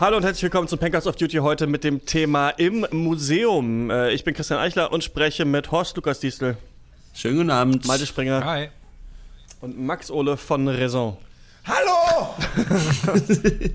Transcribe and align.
Hallo 0.00 0.16
und 0.16 0.22
herzlich 0.22 0.44
willkommen 0.44 0.66
zum 0.66 0.78
Pankers 0.78 1.06
of 1.06 1.16
Duty 1.16 1.36
heute 1.38 1.66
mit 1.66 1.84
dem 1.84 2.06
Thema 2.06 2.48
im 2.50 2.86
Museum. 2.90 3.90
Äh, 3.90 4.12
Ich 4.12 4.24
bin 4.24 4.32
Christian 4.32 4.58
Eichler 4.58 4.92
und 4.94 5.04
spreche 5.04 5.44
mit 5.44 5.70
Horst 5.70 5.94
Lukas 5.96 6.20
Diestel, 6.20 6.56
Schönen 7.12 7.36
guten 7.36 7.50
Abend. 7.50 7.86
Malte 7.86 8.06
Springer 8.06 8.42
Hi. 8.42 8.68
und 9.60 9.78
Max 9.78 10.10
Ole 10.10 10.38
von 10.38 10.66
Raison. 10.68 11.16
Hallo! 11.66 12.34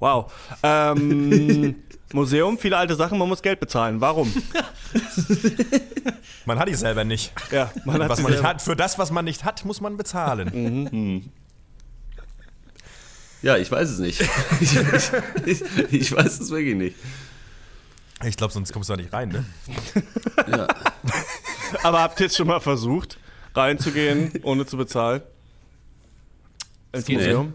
Wow. 0.00 0.32
Ähm, 0.64 1.76
Museum, 2.12 2.58
viele 2.58 2.76
alte 2.76 2.96
Sachen, 2.96 3.16
man 3.18 3.28
muss 3.28 3.40
Geld 3.40 3.60
bezahlen. 3.60 4.00
Warum? 4.00 4.34
Man 6.44 6.58
hat 6.58 6.66
die 6.68 6.74
selber 6.74 7.04
nicht. 7.04 7.32
Ja, 7.52 7.70
man 7.84 8.02
hat 8.02 8.08
Was 8.08 8.18
sie 8.18 8.24
man 8.24 8.32
nicht 8.32 8.42
hat, 8.42 8.60
für 8.62 8.74
das, 8.74 8.98
was 8.98 9.12
man 9.12 9.24
nicht 9.24 9.44
hat, 9.44 9.64
muss 9.64 9.80
man 9.80 9.96
bezahlen. 9.96 11.30
Ja, 13.42 13.56
ich 13.56 13.70
weiß 13.70 13.90
es 13.90 13.98
nicht. 13.98 14.20
ich, 14.60 14.76
ich, 15.46 15.62
ich 15.92 16.12
weiß 16.12 16.40
es 16.40 16.50
wirklich 16.50 16.76
nicht. 16.76 16.96
Ich 18.24 18.36
glaube, 18.36 18.52
sonst 18.52 18.72
kommst 18.72 18.88
du 18.88 18.94
da 18.94 19.02
nicht 19.02 19.12
rein, 19.12 19.30
ne? 19.30 19.44
Ja. 20.48 20.68
Aber 21.82 22.00
habt 22.02 22.20
ihr 22.20 22.26
jetzt 22.26 22.36
schon 22.36 22.46
mal 22.46 22.60
versucht, 22.60 23.18
reinzugehen, 23.54 24.32
ohne 24.42 24.64
zu 24.64 24.76
bezahlen? 24.76 25.22
Ins 26.92 27.06
geht 27.06 27.16
Museum? 27.18 27.54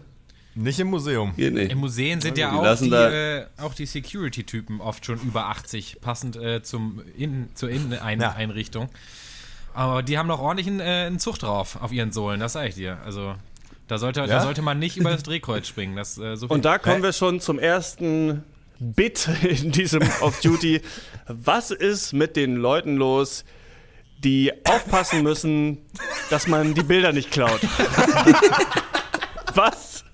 Nicht 0.54 0.80
im 0.80 0.88
Museum. 0.88 1.32
Hier 1.36 1.52
nicht. 1.52 1.70
Im 1.70 1.78
Museen 1.78 2.20
sind 2.20 2.36
ja 2.36 2.50
Die 2.50 2.56
auch 2.56 2.78
die, 2.78 2.90
äh, 2.90 3.46
auch 3.58 3.74
die 3.74 3.86
Security-Typen 3.86 4.80
oft 4.80 5.06
schon 5.06 5.20
über 5.20 5.46
80, 5.46 6.00
passend 6.00 6.36
äh, 6.36 6.62
zum 6.62 7.00
Innen, 7.16 7.48
zur 7.54 7.70
Ja. 7.70 7.76
Inneneinrichtung. 7.76 8.88
Aber 9.72 10.02
die 10.02 10.18
haben 10.18 10.26
noch 10.26 10.40
ordentlich 10.40 10.66
einen, 10.66 10.80
äh, 10.80 11.06
einen 11.06 11.20
Zug 11.20 11.38
drauf 11.38 11.80
auf 11.80 11.92
ihren 11.92 12.10
Sohlen, 12.10 12.40
das 12.40 12.54
sage 12.54 12.68
ich 12.70 12.74
dir. 12.74 12.98
Also 13.04 13.36
da 13.88 13.98
sollte, 13.98 14.20
da 14.20 14.26
Ja? 14.26 14.40
sollte 14.42 14.62
man 14.62 14.78
nicht 14.78 14.96
über 14.96 15.10
das 15.10 15.22
Drehkreuz 15.24 15.66
springen. 15.66 15.96
Das, 15.96 16.16
äh, 16.18 16.36
so 16.36 16.46
viel- 16.46 16.54
Und 16.54 16.64
da 16.64 16.78
kommen 16.78 16.96
Hä? 16.98 17.02
wir 17.02 17.12
schon 17.12 17.40
zum 17.40 17.58
ersten 17.58 18.44
Bit 18.78 19.28
in 19.42 19.72
diesem 19.72 20.02
Off-Duty. 20.20 20.80
Was 21.26 21.70
ist 21.72 22.12
mit 22.12 22.36
den 22.36 22.56
Leuten 22.56 22.96
los, 22.96 23.44
die 24.18 24.52
aufpassen 24.64 25.22
müssen, 25.22 25.78
dass 26.30 26.46
man 26.46 26.74
die 26.74 26.82
Bilder 26.82 27.12
nicht 27.12 27.30
klaut? 27.30 27.60
Was? 29.54 30.04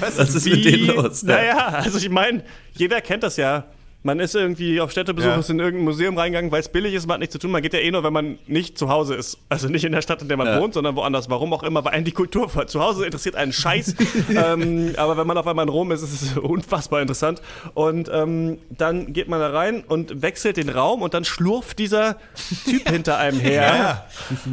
Was 0.00 0.34
ist 0.34 0.46
mit 0.46 0.64
denen 0.64 0.86
los? 0.88 1.22
Naja, 1.22 1.56
also 1.68 1.98
ich 1.98 2.10
meine, 2.10 2.44
jeder 2.74 3.00
kennt 3.00 3.22
das 3.22 3.36
ja. 3.36 3.64
Man 4.06 4.20
ist 4.20 4.34
irgendwie 4.34 4.82
auf 4.82 4.90
Städtebesuch, 4.90 5.30
Ja. 5.30 5.36
ist 5.36 5.48
in 5.48 5.58
irgendein 5.58 5.86
Museum 5.86 6.18
reingegangen, 6.18 6.52
weil 6.52 6.60
es 6.60 6.68
billig 6.68 6.92
ist, 6.92 7.06
man 7.06 7.14
hat 7.14 7.20
nichts 7.20 7.32
zu 7.32 7.38
tun. 7.38 7.50
Man 7.50 7.62
geht 7.62 7.72
ja 7.72 7.78
eh 7.80 7.90
nur, 7.90 8.04
wenn 8.04 8.12
man 8.12 8.38
nicht 8.46 8.76
zu 8.76 8.90
Hause 8.90 9.14
ist. 9.14 9.38
Also 9.48 9.68
nicht 9.68 9.82
in 9.82 9.92
der 9.92 10.02
Stadt, 10.02 10.20
in 10.20 10.28
der 10.28 10.36
man 10.36 10.46
Ja. 10.46 10.60
wohnt, 10.60 10.74
sondern 10.74 10.94
woanders. 10.94 11.30
Warum 11.30 11.54
auch 11.54 11.62
immer, 11.62 11.82
weil 11.86 11.94
einen 11.94 12.04
die 12.04 12.12
Kultur 12.12 12.50
zu 12.66 12.80
Hause 12.82 13.06
interessiert 13.06 13.34
einen 13.34 13.54
Scheiß. 13.54 13.94
ähm, 14.36 14.92
aber 14.98 15.16
wenn 15.16 15.26
man 15.26 15.38
auf 15.38 15.46
einmal 15.46 15.62
in 15.64 15.70
Rom 15.70 15.90
ist, 15.90 16.02
ist 16.02 16.20
es 16.20 16.36
unfassbar 16.38 17.00
interessant. 17.00 17.40
Und 17.72 18.10
ähm, 18.12 18.58
dann 18.68 19.14
geht 19.14 19.28
man 19.28 19.40
da 19.40 19.48
rein 19.48 19.82
und 19.88 20.20
wechselt 20.20 20.58
den 20.58 20.68
Raum 20.68 21.00
und 21.00 21.14
dann 21.14 21.24
schlurft 21.24 21.78
dieser 21.78 22.18
Typ 22.66 22.86
hinter 22.90 23.16
einem 23.16 23.40
her. 23.40 24.06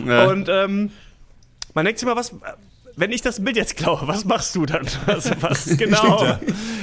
Ja. 0.07 0.27
Und 0.27 0.47
ähm, 0.47 0.91
man 1.73 1.83
denkt 1.83 1.99
sich 1.99 2.07
mal, 2.07 2.15
was, 2.15 2.33
wenn 2.95 3.11
ich 3.11 3.21
das 3.21 3.43
Bild 3.43 3.55
jetzt 3.57 3.75
klaue, 3.77 4.01
was 4.07 4.25
machst 4.25 4.55
du 4.55 4.65
dann? 4.65 4.87
Also 5.05 5.31
was 5.41 5.65
genau 5.77 6.23
ja. 6.23 6.39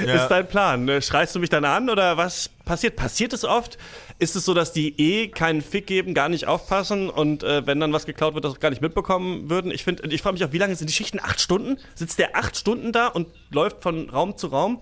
Ja. 0.07 0.15
ist 0.23 0.29
dein 0.29 0.47
Plan? 0.49 0.85
Ne, 0.85 1.03
Schreist 1.03 1.35
du 1.35 1.39
mich 1.41 1.51
dann 1.51 1.65
an 1.65 1.91
oder 1.91 2.17
was 2.17 2.51
passiert? 2.65 2.97
Passiert 2.97 3.33
es 3.33 3.45
oft? 3.45 3.79
Ist 4.21 4.35
es 4.35 4.45
so, 4.45 4.53
dass 4.55 4.73
die 4.73 4.99
eh 5.01 5.29
keinen 5.29 5.63
Fick 5.63 5.87
geben, 5.87 6.13
gar 6.15 6.29
nicht 6.29 6.47
aufpassen 6.47 7.09
und 7.09 7.43
äh, 7.45 7.67
wenn 7.67 7.79
dann 7.79 7.93
was 7.93 8.05
geklaut 8.07 8.35
wird, 8.35 8.45
das 8.45 8.59
gar 8.59 8.71
nicht 8.71 8.83
mitbekommen 8.83 9.49
würden? 9.49 9.71
Ich 9.71 9.85
finde, 9.85 10.09
ich 10.09 10.23
frage 10.23 10.35
mich 10.35 10.45
auch, 10.45 10.53
wie 10.53 10.59
lange 10.59 10.75
sind 10.75 10.89
die 10.91 10.95
Schichten? 10.95 11.21
Acht 11.21 11.41
Stunden? 11.41 11.79
Sitzt 11.95 12.19
der 12.19 12.37
acht 12.37 12.57
Stunden 12.57 12.91
da 12.93 13.07
und 13.09 13.29
läuft 13.51 13.83
von 13.83 14.11
Raum 14.11 14.37
zu 14.37 14.49
Raum? 14.49 14.81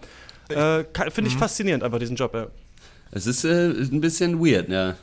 Äh, 0.49 0.85
finde 1.11 1.23
Mhm. 1.23 1.27
ich 1.27 1.37
faszinierend, 1.37 1.83
einfach 1.85 1.99
diesen 1.99 2.17
Job. 2.17 2.33
Ja. 2.35 2.47
Es 3.11 3.27
ist 3.27 3.45
äh, 3.45 3.69
ein 3.71 4.01
bisschen 4.01 4.41
weird, 4.45 4.69
ja. 4.69 4.95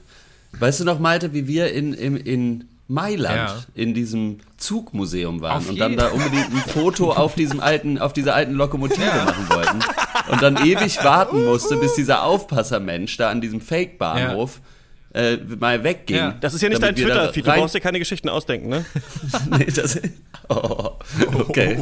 Weißt 0.60 0.80
du 0.80 0.84
noch, 0.86 1.00
Malte, 1.00 1.34
wie 1.34 1.48
wir 1.48 1.72
in, 1.74 1.94
in, 1.94 2.16
in 2.18 2.70
Mailand 2.94 3.36
Ja. 3.36 3.58
in 3.74 3.94
diesem 3.94 4.40
Zugmuseum 4.58 5.42
waren 5.42 5.58
Auf 5.58 5.70
und 5.70 5.80
dann 5.80 5.98
da 5.98 6.10
unbedingt 6.10 6.54
ein 6.54 6.58
Foto 6.58 7.12
auf 7.12 7.36
diesem 7.36 7.60
alten, 7.60 7.98
auf 7.98 8.14
dieser 8.14 8.36
alten 8.36 8.54
Lokomotive 8.54 9.02
machen 9.26 9.50
wollten 9.50 9.80
und 10.32 10.42
dann 10.42 10.58
ewig 10.58 11.04
warten 11.04 11.44
musste, 11.46 11.78
bis 11.78 11.96
dieser 11.96 12.24
Aufpassermensch 12.24 13.18
da 13.18 13.30
an 13.30 13.42
diesem 13.42 13.62
Fake-Bahnhof 13.62 14.62
äh, 15.14 15.38
mal 15.60 15.84
wegging. 15.84 16.16
Ja. 16.16 16.36
Das 16.40 16.54
ist 16.54 16.62
ja 16.62 16.70
nicht 16.70 16.82
dein 16.82 16.96
Twitter-Feed, 16.96 17.46
du 17.46 17.52
brauchst 17.52 17.76
dir 17.76 17.82
keine 17.82 18.00
Geschichten 18.00 18.30
ausdenken, 18.30 18.70
ne? 18.70 18.86
nee, 19.58 19.66
das, 19.66 20.00
oh, 20.50 20.92
okay. 21.34 21.78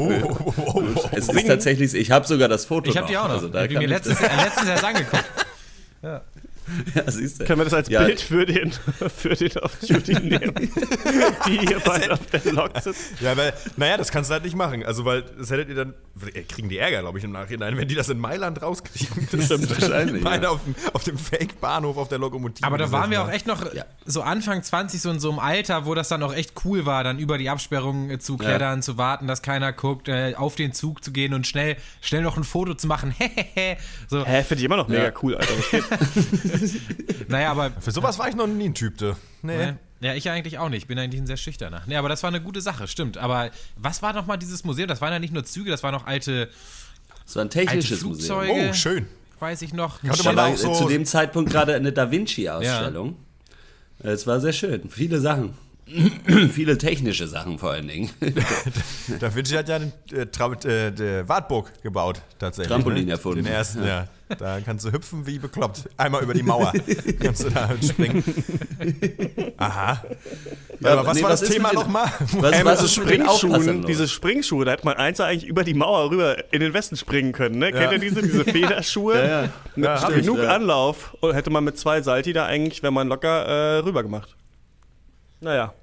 Es 1.11 1.29
ist 1.29 1.47
tatsächlich, 1.47 1.93
ich 1.93 2.11
habe 2.11 2.27
sogar 2.27 2.49
das 2.49 2.65
Foto 2.65 2.89
ich 2.89 2.97
habe 2.97 3.07
die 3.07 3.17
auch 3.17 3.27
noch. 3.27 3.35
Also, 3.35 3.47
da 3.47 3.61
mir 3.61 3.81
ich 3.81 3.87
letztens, 3.87 4.19
äh, 4.19 4.35
letztens 4.35 4.69
erst 4.69 4.83
angeguckt. 4.83 5.23
das, 6.01 6.21
ja, 6.95 7.09
siehst 7.11 7.41
du. 7.41 7.45
Können 7.45 7.59
wir 7.59 7.65
das 7.65 7.73
als 7.73 7.89
Ja. 7.89 8.03
Bild 8.03 8.21
für 8.21 8.45
den, 8.45 8.71
für 9.17 9.35
den 9.35 9.57
Off-Duty 9.57 10.13
nehmen? 10.21 10.53
Die 11.47 11.59
hier 11.59 11.79
beide 11.83 12.13
auf 12.13 12.25
der 12.27 12.51
Lok 12.53 12.71
sitzen. 12.81 13.15
Ja, 13.19 13.35
weil, 13.37 13.53
naja, 13.77 13.97
das 13.97 14.11
kannst 14.11 14.29
du 14.29 14.33
halt 14.33 14.43
nicht 14.43 14.55
machen. 14.55 14.83
Also, 14.85 15.05
weil 15.05 15.23
das 15.23 15.49
hättet 15.51 15.69
ihr 15.69 15.75
dann, 15.75 15.93
äh, 16.33 16.43
kriegen 16.43 16.69
die 16.69 16.77
Ärger, 16.77 17.01
glaube 17.01 17.17
ich, 17.17 17.23
im 17.23 17.31
Nachhinein, 17.31 17.77
wenn 17.77 17.87
die 17.87 17.95
das 17.95 18.09
in 18.09 18.19
Mailand 18.19 18.61
rauskriegen. 18.61 19.27
Das 19.31 19.45
Stimmt, 19.45 19.69
wahrscheinlich, 19.69 20.23
Meine 20.23 20.43
ja. 20.45 20.49
auf 20.49 20.63
dem, 20.63 20.75
auf 20.93 21.03
dem 21.03 21.17
Fake-Bahnhof 21.17 21.97
auf 21.97 22.07
der 22.07 22.17
Lokomotive. 22.19 22.65
Aber 22.65 22.77
da 22.77 22.91
waren 22.91 23.11
wir 23.11 23.21
auch 23.21 23.27
haben. 23.27 23.33
echt 23.33 23.47
noch 23.47 23.65
so 24.05 24.21
Anfang 24.21 24.61
20, 24.63 25.01
so 25.01 25.09
in 25.09 25.19
so 25.19 25.29
einem 25.29 25.39
Alter, 25.39 25.85
wo 25.85 25.95
das 25.95 26.07
dann 26.09 26.23
auch 26.23 26.33
echt 26.33 26.53
cool 26.65 26.85
war, 26.85 27.03
dann 27.03 27.19
über 27.19 27.37
die 27.37 27.49
Absperrung 27.49 28.09
äh, 28.09 28.19
zu 28.19 28.37
klettern, 28.37 28.81
zu 28.81 28.97
warten, 28.97 29.27
dass 29.27 29.41
keiner 29.41 29.73
guckt, 29.73 30.07
äh, 30.07 30.33
auf 30.35 30.55
den 30.55 30.73
Zug 30.73 31.03
zu 31.03 31.11
gehen 31.11 31.33
und 31.33 31.47
schnell, 31.47 31.77
schnell 32.01 32.21
noch 32.21 32.37
ein 32.37 32.43
Foto 32.43 32.73
zu 32.73 32.87
machen. 32.87 33.13
so, 34.07 34.25
Hä, 34.25 34.43
finde 34.43 34.59
ich 34.61 34.65
immer 34.65 34.77
noch 34.77 34.87
mega 34.87 35.03
Ja. 35.05 35.13
cool, 35.21 35.35
Alter. 35.35 35.53
Das 36.61 36.71
naja, 37.27 37.51
aber 37.51 37.71
Für 37.79 37.91
sowas 37.91 38.17
war 38.19 38.29
ich 38.29 38.35
noch 38.35 38.47
nie 38.47 38.65
ein 38.69 38.73
Typ, 38.73 38.97
du. 38.97 39.15
Nee. 39.41 39.57
Ne? 39.57 39.79
Ja, 39.99 40.15
ich 40.15 40.29
eigentlich 40.29 40.57
auch 40.57 40.69
nicht. 40.69 40.83
Ich 40.83 40.87
bin 40.87 40.97
eigentlich 40.97 41.21
ein 41.21 41.27
sehr 41.27 41.37
schüchterner. 41.37 41.83
Nee, 41.85 41.95
aber 41.95 42.09
das 42.09 42.23
war 42.23 42.29
eine 42.29 42.41
gute 42.41 42.61
Sache, 42.61 42.87
stimmt. 42.87 43.17
Aber 43.17 43.51
was 43.77 44.01
war 44.01 44.13
nochmal 44.13 44.37
dieses 44.39 44.63
Museum? 44.63 44.87
Das 44.87 44.99
waren 45.01 45.13
ja 45.13 45.19
nicht 45.19 45.33
nur 45.33 45.43
Züge, 45.43 45.69
das 45.69 45.83
waren 45.83 45.93
auch 45.93 46.05
alte, 46.07 46.49
Es 47.27 47.35
war 47.35 47.43
ein 47.45 47.49
technisches 47.49 48.03
Museum. 48.03 48.47
Oh, 48.49 48.73
schön. 48.73 49.05
Weiß 49.39 49.61
ich 49.61 49.73
noch. 49.73 50.01
Könnte 50.01 50.17
Da 50.17 50.23
man 50.23 50.35
war 50.35 50.47
auch 50.47 50.57
so- 50.57 50.73
zu 50.73 50.87
dem 50.87 51.05
Zeitpunkt 51.05 51.51
gerade 51.51 51.75
eine 51.75 51.91
Da 51.91 52.09
Vinci-Ausstellung. 52.11 53.15
Es 53.99 54.25
war 54.25 54.39
sehr 54.39 54.53
schön. 54.53 54.89
Viele 54.89 55.19
Sachen. 55.19 55.53
Viele 56.53 56.77
technische 56.77 57.27
Sachen 57.27 57.59
vor 57.59 57.71
allen 57.71 57.87
Dingen. 57.87 58.09
Da 59.19 59.33
Vinci 59.35 59.55
hat 59.55 59.67
ja 59.69 59.79
den 59.79 59.91
äh, 60.13 60.87
äh, 60.87 60.91
der 60.91 61.27
Wartburg 61.27 61.71
gebaut, 61.83 62.21
tatsächlich. 62.39 62.69
Trampolin 62.69 63.05
ne? 63.05 63.11
erfunden. 63.11 63.43
Den 63.43 63.53
ersten, 63.53 63.85
ja. 63.85 64.07
Da 64.39 64.61
kannst 64.61 64.85
du 64.85 64.93
hüpfen 64.93 65.27
wie 65.27 65.39
bekloppt. 65.39 65.89
Einmal 65.97 66.23
über 66.23 66.33
die 66.33 66.41
Mauer 66.43 66.71
kannst 67.21 67.43
du 67.43 67.49
da 67.49 67.69
springen. 67.81 68.23
Aha. 69.57 70.01
Ja, 70.79 70.93
aber 70.93 71.05
was 71.05 71.17
nee, 71.17 71.23
war 71.23 71.31
was 71.31 71.41
das 71.41 71.49
Thema 71.49 71.69
den- 71.71 71.75
nochmal? 71.75 72.09
Was, 72.37 72.51
Ey, 72.53 72.63
was 72.63 72.79
den 72.79 72.87
Springschuhen, 72.87 73.81
los? 73.81 73.85
diese 73.87 74.07
Springschuhe, 74.07 74.63
da 74.63 74.71
hätte 74.71 74.85
man 74.85 74.95
eins 74.95 75.19
eigentlich 75.19 75.49
über 75.49 75.65
die 75.65 75.73
Mauer 75.73 76.09
rüber 76.11 76.53
in 76.53 76.61
den 76.61 76.73
Westen 76.73 76.95
springen 76.95 77.33
können, 77.33 77.59
ne? 77.59 77.73
Kennt 77.73 77.91
ihr 77.91 77.99
diese, 77.99 78.21
diese 78.21 78.45
Federschuhe? 78.45 79.15
Ja, 79.21 79.41
ja. 79.43 79.49
Mit 79.75 79.85
Ja, 79.85 80.01
hab 80.01 80.15
genug 80.15 80.37
ja. 80.37 80.55
Anlauf 80.55 81.17
hätte 81.21 81.49
man 81.49 81.65
mit 81.65 81.77
zwei 81.77 82.01
Salti 82.01 82.31
da 82.31 82.45
eigentlich, 82.45 82.81
wäre 82.81 82.93
man 82.93 83.09
locker 83.09 83.45
äh, 83.45 83.77
rüber 83.79 84.01
gemacht. 84.01 84.37
Naja, 85.41 85.73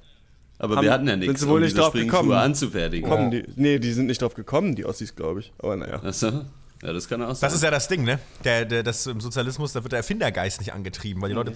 Aber 0.58 0.76
Haben- 0.76 0.84
wir 0.84 0.92
hatten 0.92 1.06
ja 1.06 1.12
sind 1.12 1.20
nichts, 1.20 1.40
sie 1.42 1.48
wohl 1.48 1.54
um 1.56 1.60
nicht 1.62 1.72
diese 1.72 1.82
drauf 1.82 1.92
gekommen? 1.92 2.08
Springschuhe 2.10 2.38
anzufertigen. 2.38 3.08
kommen 3.08 3.30
die. 3.30 3.44
Nee, 3.56 3.78
die 3.78 3.92
sind 3.92 4.06
nicht 4.06 4.20
drauf 4.22 4.34
gekommen, 4.34 4.74
die 4.74 4.84
Ossis, 4.84 5.14
glaube 5.14 5.40
ich. 5.40 5.52
Aber 5.58 5.76
naja. 5.76 6.00
Achso. 6.02 6.44
Ja, 6.82 6.92
das 6.92 7.08
kann 7.08 7.20
auch 7.22 7.34
sein. 7.34 7.48
Das 7.48 7.54
ist 7.54 7.62
ja 7.64 7.72
das 7.72 7.88
Ding, 7.88 8.04
ne? 8.04 8.20
Der, 8.44 8.64
der, 8.64 8.84
das 8.84 9.04
im 9.08 9.20
Sozialismus, 9.20 9.72
da 9.72 9.82
wird 9.82 9.90
der 9.92 9.96
Erfindergeist 9.98 10.60
nicht 10.60 10.72
angetrieben, 10.72 11.20
weil 11.20 11.28
die 11.30 11.34
Leute, 11.34 11.50
äh, 11.50 11.54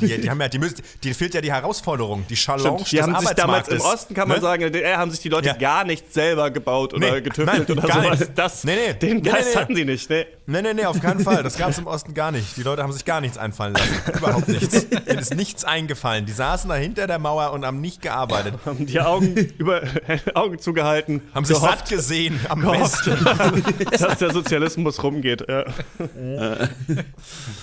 die, 0.00 0.06
die, 0.08 0.20
die 0.20 0.28
haben 0.30 0.38
ja, 0.40 0.48
die 0.48 0.58
müssen, 0.58 0.82
die 1.02 1.14
fehlt 1.14 1.32
ja 1.32 1.40
die 1.40 1.50
Herausforderung, 1.52 2.26
die 2.28 2.34
Challenge 2.34 2.78
Stimmt, 2.84 2.92
die 2.92 2.96
des 2.96 3.06
haben 3.06 3.20
sich 3.26 3.34
damals 3.34 3.68
im 3.68 3.80
Osten, 3.80 4.12
kann 4.14 4.28
man 4.28 4.36
ne? 4.36 4.42
sagen, 4.42 4.62
in 4.64 4.72
der 4.72 4.82
DDR 4.82 4.98
haben 4.98 5.10
sich 5.10 5.20
die 5.20 5.30
Leute 5.30 5.46
Ja. 5.48 5.54
gar 5.54 5.84
nicht 5.84 6.12
selber 6.12 6.50
gebaut 6.50 6.92
oder 6.92 7.12
Nee, 7.14 7.20
getüftelt 7.22 7.68
nein, 7.68 7.78
oder 7.78 7.88
gar 7.88 8.02
sowas. 8.02 8.20
nicht. 8.20 8.32
Das, 8.38 8.64
Nee, 8.64 8.76
nee. 8.88 8.92
Den 8.92 9.22
Geist 9.22 9.38
nee, 9.38 9.44
nee. 9.54 9.60
hatten 9.60 9.74
sie 9.76 9.84
nicht, 9.86 10.10
ne? 10.10 10.26
Nee, 10.44 10.60
nee, 10.62 10.74
nee, 10.74 10.84
auf 10.84 11.00
keinen 11.00 11.20
Fall. 11.20 11.42
Das 11.42 11.56
gab 11.56 11.70
es 11.70 11.78
im 11.78 11.86
Osten 11.86 12.12
gar 12.12 12.30
nicht. 12.30 12.56
Die 12.58 12.62
Leute 12.62 12.82
haben 12.82 12.92
sich 12.92 13.04
gar 13.06 13.22
nichts 13.22 13.38
einfallen 13.38 13.72
lassen. 13.74 14.18
Überhaupt 14.18 14.48
nichts. 14.48 14.84
Ihnen 15.06 15.18
ist 15.18 15.34
nichts 15.34 15.64
eingefallen. 15.64 16.26
Die 16.26 16.32
saßen 16.32 16.68
da 16.68 16.76
hinter 16.76 17.06
der 17.06 17.18
Mauer 17.18 17.52
und 17.52 17.64
haben 17.64 17.80
nicht 17.80 18.02
gearbeitet. 18.02 18.54
Haben 18.66 18.84
die 18.86 19.00
Augen 19.00 19.34
über 19.58 19.80
Augen 20.34 20.58
zugehalten. 20.58 21.22
Haben 21.34 21.44
sich 21.46 21.56
gehofft, 21.56 21.78
satt 21.78 21.88
gesehen 21.88 22.38
am 22.50 22.60
gehofft, 22.60 23.06
Westen. 23.06 23.90
dass 23.90 24.18
der 24.18 24.30
Sozialismus 24.32 24.57
rumgeht. 25.02 25.46
Ja. 25.48 25.64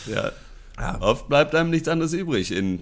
ja. 0.77 0.99
Oft 0.99 1.29
bleibt 1.29 1.55
einem 1.55 1.69
nichts 1.69 1.87
anderes 1.87 2.13
übrig 2.13 2.51
in, 2.51 2.79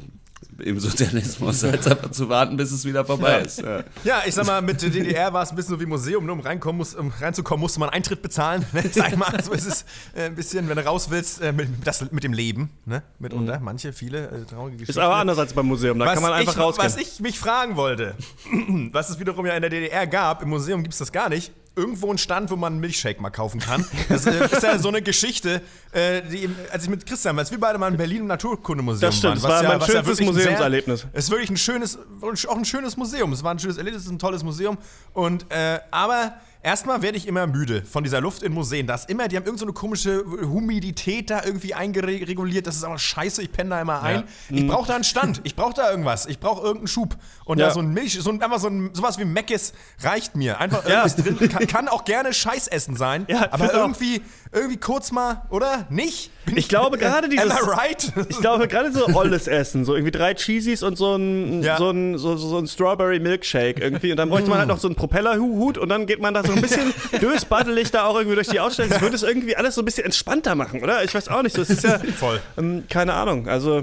im 0.60 0.80
Sozialismus, 0.80 1.64
als 1.64 1.88
einfach 1.88 2.12
zu 2.12 2.30
warten, 2.30 2.58
bis 2.58 2.72
es 2.72 2.86
wieder 2.86 3.06
vorbei 3.06 3.42
ist. 3.42 3.62
Ja. 3.62 3.84
Ja, 4.04 4.22
ich 4.26 4.34
sag 4.34 4.46
mal, 4.46 4.62
mit 4.62 4.82
der 4.82 4.90
DDR 4.90 5.34
war 5.34 5.44
es 5.44 5.52
ein 5.52 5.56
bisschen 5.56 5.76
so 5.76 5.82
wie 5.82 5.86
Museum. 5.86 6.26
Nur 6.26 6.36
um, 6.36 6.42
reinkommen 6.42 6.78
muss, 6.78 6.96
um 6.96 7.10
reinzukommen, 7.10 7.62
musste 7.62 7.80
man 7.80 7.90
Eintritt 7.90 8.22
bezahlen. 8.22 8.66
Ne? 8.74 8.84
Sag 8.92 9.16
mal, 9.18 9.42
so 9.44 9.52
ist 9.52 9.66
es 9.66 9.86
äh, 10.16 10.26
ein 10.26 10.36
bisschen, 10.36 10.68
wenn 10.70 10.76
du 10.76 10.86
raus 10.86 11.10
willst, 11.10 11.42
äh, 11.42 11.52
mit, 11.52 11.70
das, 11.84 12.10
mit 12.12 12.24
dem 12.24 12.34
Leben. 12.34 12.70
Ne? 12.86 13.04
Mitunter, 13.20 13.60
manche, 13.60 13.94
viele 13.94 14.28
äh, 14.28 14.46
traurige 14.46 14.78
Geschichten. 14.78 15.00
Ist 15.00 15.04
aber 15.04 15.16
anders 15.16 15.38
als 15.38 15.54
beim 15.54 15.68
Museum. 15.68 16.00
Da 16.00 16.06
was 16.06 16.14
kann 16.16 16.24
man 16.24 16.34
einfach 16.34 16.54
ich, 16.54 16.60
rausgehen. 16.60 16.86
Was 16.86 16.98
ich 16.98 17.20
mich 17.20 17.40
fragen 17.40 17.76
wollte, 17.76 18.16
was 18.92 19.10
es 19.10 19.20
wiederum 19.20 19.46
ja 19.46 19.54
in 19.54 19.62
der 19.62 19.70
DDR 19.70 20.08
gab, 20.08 20.42
im 20.42 20.50
Museum 20.50 20.82
gibt 20.82 20.94
es 20.94 21.00
das 21.00 21.12
gar 21.12 21.30
nicht, 21.30 21.52
irgendwo 21.76 22.10
einen 22.10 22.18
Stand, 22.18 22.52
wo 22.52 22.56
man 22.56 22.74
einen 22.74 22.82
Milchshake 22.82 23.20
mal 23.20 23.30
kaufen 23.30 23.60
kann. 23.60 23.86
Das 24.10 24.26
äh, 24.26 24.46
ist 24.46 24.64
ja 24.64 24.78
so 24.78 24.90
eine 24.90 25.02
Geschichte, 25.02 25.62
äh, 25.92 26.22
die, 26.22 26.50
als 26.72 26.84
ich 26.84 26.90
mit 26.90 27.06
Christian, 27.06 27.38
als 27.40 27.52
wir 27.52 27.60
beide 27.60 27.78
mal 27.80 27.92
in 27.92 27.98
Berlin 27.98 28.22
im 28.22 28.28
Naturkundemuseum 28.28 29.02
Das 29.10 29.18
stimmt, 29.18 29.42
waren. 29.44 29.52
war 29.52 29.64
ja, 29.64 29.70
mein 29.70 29.80
ja 29.80 29.86
schönstes 29.86 30.20
ein 30.20 30.26
Museumserlebnis. 30.26 31.08
Es 31.14 31.26
ist 31.26 31.32
wirklich 31.32 31.50
ein 31.50 31.58
schönes, 31.58 31.98
auch 32.22 32.58
ein 32.58 32.66
schönes 32.66 32.98
Museum. 32.98 33.34
Es 33.34 33.44
war 33.44 33.54
ein 33.54 33.60
schönes 33.60 33.78
Erlebnis, 33.78 34.02
es 34.02 34.08
ist 34.08 34.14
ein 34.14 34.20
tolles 34.20 34.44
Museum. 34.44 34.78
Und, 35.14 35.46
äh, 35.52 35.80
aber 35.92 36.34
erstmal 36.64 37.02
werde 37.02 37.18
ich 37.18 37.28
immer 37.28 37.46
müde 37.48 37.84
von 37.86 38.04
dieser 38.04 38.22
Luft 38.22 38.42
in 38.44 38.54
Museen. 38.54 38.88
Das 38.88 39.06
immer, 39.06 39.28
die 39.28 39.36
haben 39.36 39.44
irgendeine 39.44 39.60
so 39.60 39.66
eine 39.66 39.74
komische 39.74 40.24
Humidität 40.48 41.30
da 41.30 41.44
irgendwie 41.46 41.74
eingereguliert. 41.74 42.66
Das 42.68 42.76
ist 42.76 42.84
aber 42.84 42.98
scheiße, 42.98 43.42
ich 43.42 43.52
penne 43.52 43.72
da 43.72 43.82
immer 43.82 44.02
ein. 44.02 44.24
Ich 44.50 44.66
brauche 44.68 44.88
da 44.88 44.96
einen 44.96 45.04
Stand, 45.04 45.42
ich 45.44 45.56
brauche 45.56 45.74
da 45.74 45.90
irgendwas. 45.92 46.26
Ich 46.26 46.40
brauche 46.40 46.62
irgendeinen 46.62 46.88
Schub. 46.88 47.16
Und 47.46 47.60
Ja. 47.60 47.68
da 47.68 47.74
so 47.74 47.80
ein 47.82 47.92
Milch, 47.94 48.14
so 48.20 48.30
ein, 48.30 48.42
einfach 48.42 48.60
so 48.60 48.68
ein, 48.70 48.92
sowas 48.94 49.20
wie 49.20 49.26
Meckes 49.26 49.74
reicht 50.02 50.36
mir. 50.36 50.60
Einfach 50.60 50.84
Ja. 50.88 51.06
irgendwas 51.06 51.16
drin. 51.18 51.50
Kann, 51.50 51.68
kann 51.68 51.88
auch 51.88 52.06
gerne 52.06 52.34
Scheißessen 52.34 52.96
sein. 52.96 53.26
Ja, 53.28 53.48
aber 53.52 53.58
find 53.66 53.72
auch. 53.72 53.78
irgendwie, 53.80 54.22
irgendwie 54.52 54.78
kurz 54.78 55.12
mal, 55.12 55.44
oder? 55.50 55.86
Nicht? 55.90 56.32
Bin 56.46 56.58
Ich 56.58 56.70
glaube 56.70 56.98
gerade 57.00 57.28
dieses. 57.30 57.52
Am 57.52 57.58
I 57.58 57.70
right? 57.70 58.14
Ich 58.30 58.38
glaube 58.40 58.68
gerade 58.68 58.92
so 58.92 59.08
olles 59.14 59.48
Essen, 59.48 59.84
so 59.86 59.94
irgendwie 59.96 60.12
drei 60.12 60.34
Cheesies 60.36 60.84
und 60.84 60.98
so 60.98 61.16
ein, 61.16 61.62
Ja. 61.64 61.78
so 61.78 61.90
ein, 61.90 62.18
so, 62.18 62.38
so 62.38 62.58
ein 62.58 62.68
Strawberry 62.68 63.20
Milkshake 63.20 63.82
irgendwie. 63.82 64.12
Und 64.12 64.18
dann 64.18 64.30
bräuchte 64.30 64.50
man 64.50 64.60
halt 64.60 64.68
noch 64.70 64.80
so 64.80 64.88
einen 64.88 64.96
Propellerhut 64.96 65.78
und 65.78 65.90
dann 65.90 66.06
geht 66.06 66.22
man 66.22 66.34
da 66.34 66.44
so 66.44 66.53
ein 66.56 66.62
bisschen 66.62 66.94
dösbaddelig 67.22 67.92
da 67.92 68.06
auch 68.06 68.16
irgendwie 68.16 68.36
durch 68.36 68.48
die 68.48 68.60
Ausstellung. 68.60 68.92
Das 68.92 69.02
würde 69.02 69.16
es 69.16 69.24
irgendwie 69.24 69.56
alles 69.56 69.76
so 69.76 69.82
ein 69.82 69.86
bisschen 69.86 70.06
entspannter 70.06 70.56
machen, 70.56 70.82
oder? 70.82 71.04
Ich 71.04 71.14
weiß 71.14 71.28
auch 71.30 71.42
nicht. 71.44 71.56
So, 71.56 71.62
es 71.62 71.70
ist 71.70 71.84
ja, 71.84 72.00
Voll. 72.20 72.40
ähm, 72.58 72.84
keine 72.90 73.14
Ahnung. 73.14 73.48
Also, 73.48 73.82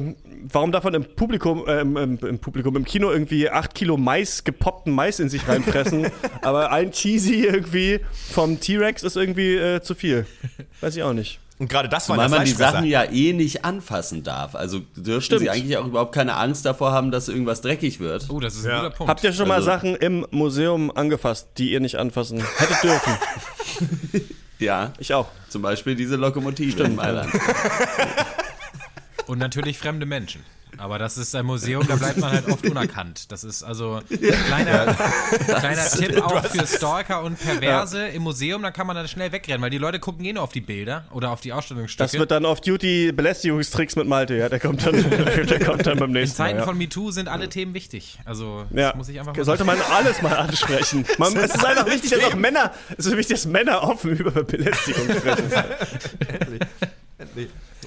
warum 0.53 0.73
darf 0.73 0.85
man 0.85 0.95
im 0.95 1.05
Publikum, 1.05 1.67
äh, 1.67 1.81
im, 1.81 1.97
im, 1.97 2.19
im 2.19 2.39
Publikum, 2.39 2.77
im 2.77 2.85
Kino 2.85 3.11
irgendwie 3.11 3.51
acht 3.51 3.75
Kilo 3.75 3.97
Mais, 3.97 4.45
gepoppten 4.45 4.95
Mais 4.95 5.21
in 5.21 5.29
sich 5.29 5.47
reinfressen, 5.47 6.11
aber 6.43 6.71
ein 6.73 6.93
Cheesy 6.93 7.45
irgendwie 7.45 8.01
vom 8.33 8.61
T-Rex 8.61 9.03
ist 9.03 9.17
irgendwie 9.17 9.57
äh, 9.57 9.83
zu 9.83 9.95
viel. 9.95 10.27
Weiß 10.81 10.97
ich 10.97 11.03
auch 11.03 11.13
nicht. 11.13 11.41
Und 11.61 11.69
gerade 11.69 11.89
das 11.91 12.09
war 12.09 12.17
Weil 12.17 12.29
man 12.31 12.45
die. 12.47 12.51
Sachen 12.53 12.85
ja 12.87 13.05
eh 13.05 13.33
nicht 13.35 13.65
anfassen 13.67 14.23
darf. 14.25 14.55
Also 14.55 14.81
dürften 14.97 15.21
Stimmt. 15.23 15.41
sie 15.43 15.51
eigentlich 15.51 15.77
auch 15.77 15.87
überhaupt 15.87 16.15
keine 16.15 16.35
Angst 16.37 16.65
davor 16.65 16.91
haben, 16.93 17.11
dass 17.11 17.29
irgendwas 17.29 17.61
dreckig 17.61 18.01
wird. 18.01 18.27
Oh, 18.31 18.41
das 18.41 18.55
ist 18.57 18.65
ein 18.65 18.71
Ja. 18.71 18.79
guter 18.85 18.91
Punkt. 18.97 19.11
Habt 19.11 19.23
ihr 19.25 19.33
schon 19.35 19.47
mal 19.47 19.57
Also- 19.57 19.67
Sachen 19.67 19.95
im 19.95 20.27
Museum 20.31 20.91
angefasst, 20.91 21.49
die 21.59 21.71
ihr 21.71 21.81
nicht 21.81 21.97
anfassen 21.97 22.43
hättet 22.59 22.83
dürfen? 22.83 23.13
Ja, 24.59 24.93
Ich 24.99 25.15
auch. 25.15 25.27
zum 25.49 25.63
Beispiel 25.63 25.95
diese 25.95 26.17
Lokomotive 26.17 26.83
in 26.83 26.95
Mailand. 26.97 27.31
Und 29.27 29.39
natürlich 29.39 29.79
fremde 29.79 30.05
Menschen. 30.05 30.43
Aber 30.81 30.99
das 30.99 31.19
ist 31.19 31.35
ein 31.37 31.45
Museum, 31.45 31.87
da 31.87 31.97
bleibt 31.97 32.17
man 32.19 32.33
halt 32.33 32.49
oft 32.49 32.67
unerkannt. 32.69 33.31
Das 33.31 33.45
ist 33.45 33.63
also 33.63 34.01
ein 34.11 34.19
kleiner, 34.47 34.95
kleiner 35.59 35.85
Tipp 35.91 36.23
auch 36.23 36.45
für 36.47 36.67
Stalker 36.67 37.23
und 37.23 37.39
Perverse 37.39 38.09
im 38.09 38.23
Museum, 38.23 38.63
da 38.63 38.71
kann 38.71 38.87
man 38.87 38.97
dann 38.97 39.07
schnell 39.07 39.31
wegrennen, 39.31 39.61
weil 39.63 39.71
die 39.71 39.79
Leute 39.79 39.99
gucken 40.01 40.25
eh 40.25 40.33
nur 40.33 40.43
auf 40.43 40.53
die 40.53 40.61
Bilder 40.63 41.05
oder 41.13 41.31
auf 41.31 41.41
die 41.41 41.53
Ausstellungsstücke. 41.53 42.05
Das 42.05 42.19
wird 42.19 42.31
dann 42.31 42.45
auf 42.47 42.61
Duty 42.61 43.13
Belästigungstricks 43.13 43.95
mit 43.97 44.07
Malte, 44.09 44.35
ja. 44.37 44.49
Der 44.49 44.59
kommt 44.59 44.85
dann, 44.87 44.95
der 45.47 45.61
kommt 45.61 45.87
dann 45.87 45.99
beim 45.99 46.09
In 46.11 46.15
nächsten 46.15 46.41
Mal. 46.43 46.49
Zeiten 46.49 46.59
Ja. 46.61 46.65
von 46.65 46.79
MeToo 46.79 47.11
sind 47.11 47.29
alle 47.29 47.49
Themen 47.49 47.75
wichtig. 47.75 48.19
Also 48.25 48.65
das 48.71 48.79
Ja. 48.81 48.95
muss 48.97 49.09
ich 49.09 49.19
einfach 49.21 49.37
mal 49.37 49.45
Sollte 49.45 49.65
man 49.65 49.79
alles 49.93 50.23
mal 50.23 50.35
ansprechen. 50.37 51.05
Man, 51.19 51.37
es 51.37 51.55
ist 51.55 51.65
einfach 51.65 51.87
wichtig, 51.87 52.11
dass 52.11 52.25
auch 52.25 52.35
Männer, 52.35 52.73
es 52.97 53.07
ist 53.07 53.17
wichtig, 53.17 53.37
dass 53.37 53.47
Männer 53.47 53.83
offen 53.83 54.11
über 54.17 54.43
Belästigung 54.45 55.09
sprechen. 55.15 55.51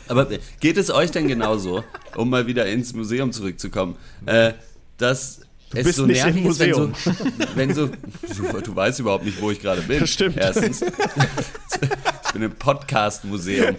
Aber 0.08 0.28
geht 0.60 0.78
es 0.78 0.92
euch 0.92 1.12
denn 1.12 1.28
genauso, 1.28 1.84
um 2.16 2.30
mal 2.30 2.48
wieder 2.48 2.66
ins 2.66 2.94
Museum 2.94 3.32
zurückzukommen, 3.32 3.96
äh, 4.26 4.54
dass 4.98 5.42
es 5.76 5.84
bist 5.86 5.98
so 5.98 6.06
nicht 6.06 6.24
nervig 6.24 6.44
im 6.44 6.52
ist, 6.52 6.60
wenn 6.60 6.74
so, 6.74 6.88
Museum. 6.88 7.16
wenn 7.56 7.74
so 7.74 7.88
du, 7.88 8.62
du 8.62 8.76
weißt 8.76 9.00
überhaupt 9.00 9.26
nicht, 9.26 9.42
wo 9.42 9.50
ich 9.50 9.60
gerade 9.60 9.82
bin. 9.82 10.02
Das 10.02 10.12
stimmt. 10.12 10.38
Erstens. 10.38 10.82
Ich 10.82 12.32
bin 12.34 12.44
im 12.44 12.52
Podcast-Museum. 12.52 13.76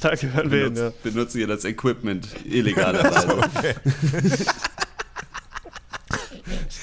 Danke, 0.00 0.32
hören 0.32 0.50
wir 0.50 0.66
ihn, 0.66 0.76
ja. 0.76 0.92
Benutze, 1.02 1.38
hier 1.38 1.48
das 1.48 1.64
Equipment 1.64 2.28
illegalerweise. 2.44 3.40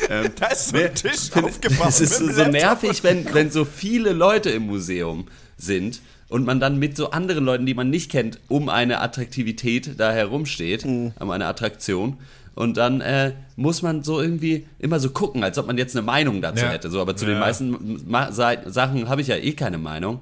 ähm, 0.10 0.32
Da 0.36 0.48
ist 0.48 0.70
so 0.70 0.78
ein 0.78 0.96
Tisch 0.96 1.32
aufgebaut. 1.34 1.90
Es 1.90 2.02
ist 2.02 2.18
so 2.18 2.44
nervig, 2.46 3.04
wenn, 3.04 3.34
wenn 3.34 3.52
so 3.52 3.64
viele 3.64 4.12
Leute 4.12 4.50
im 4.50 4.64
Museum 4.64 5.28
sind 5.58 6.02
und 6.30 6.46
man 6.46 6.60
dann 6.60 6.78
mit 6.80 6.96
so 6.96 7.12
anderen 7.12 7.44
Leuten, 7.46 7.66
die 7.66 7.74
man 7.74 7.90
nicht 7.90 8.10
kennt, 8.12 8.40
um 8.48 8.70
eine 8.70 9.02
Attraktivität 9.02 10.00
da 10.00 10.12
herumsteht, 10.12 10.86
Mhm. 10.86 11.12
um 11.20 11.30
eine 11.32 11.46
Attraktion. 11.48 12.18
Und 12.56 12.78
dann 12.78 13.00
äh, 13.02 13.34
muss 13.56 13.82
man 13.82 14.04
so 14.04 14.20
irgendwie 14.22 14.66
immer 14.80 15.00
so 15.00 15.12
gucken, 15.12 15.44
als 15.44 15.58
ob 15.58 15.68
man 15.68 15.78
jetzt 15.78 15.96
eine 15.96 16.06
Meinung 16.06 16.42
dazu 16.42 16.66
Ja. 16.66 16.72
hätte. 16.72 16.90
So, 16.90 17.00
aber 17.02 17.16
zu 17.16 17.26
den 17.26 17.40
meisten 17.40 18.02
Ma 18.08 18.32
Sa- 18.32 18.70
Sachen 18.70 19.08
habe 19.08 19.22
ich 19.22 19.28
ja 19.28 19.38
eh 19.38 19.54
keine 19.54 19.78
Meinung. 19.78 20.22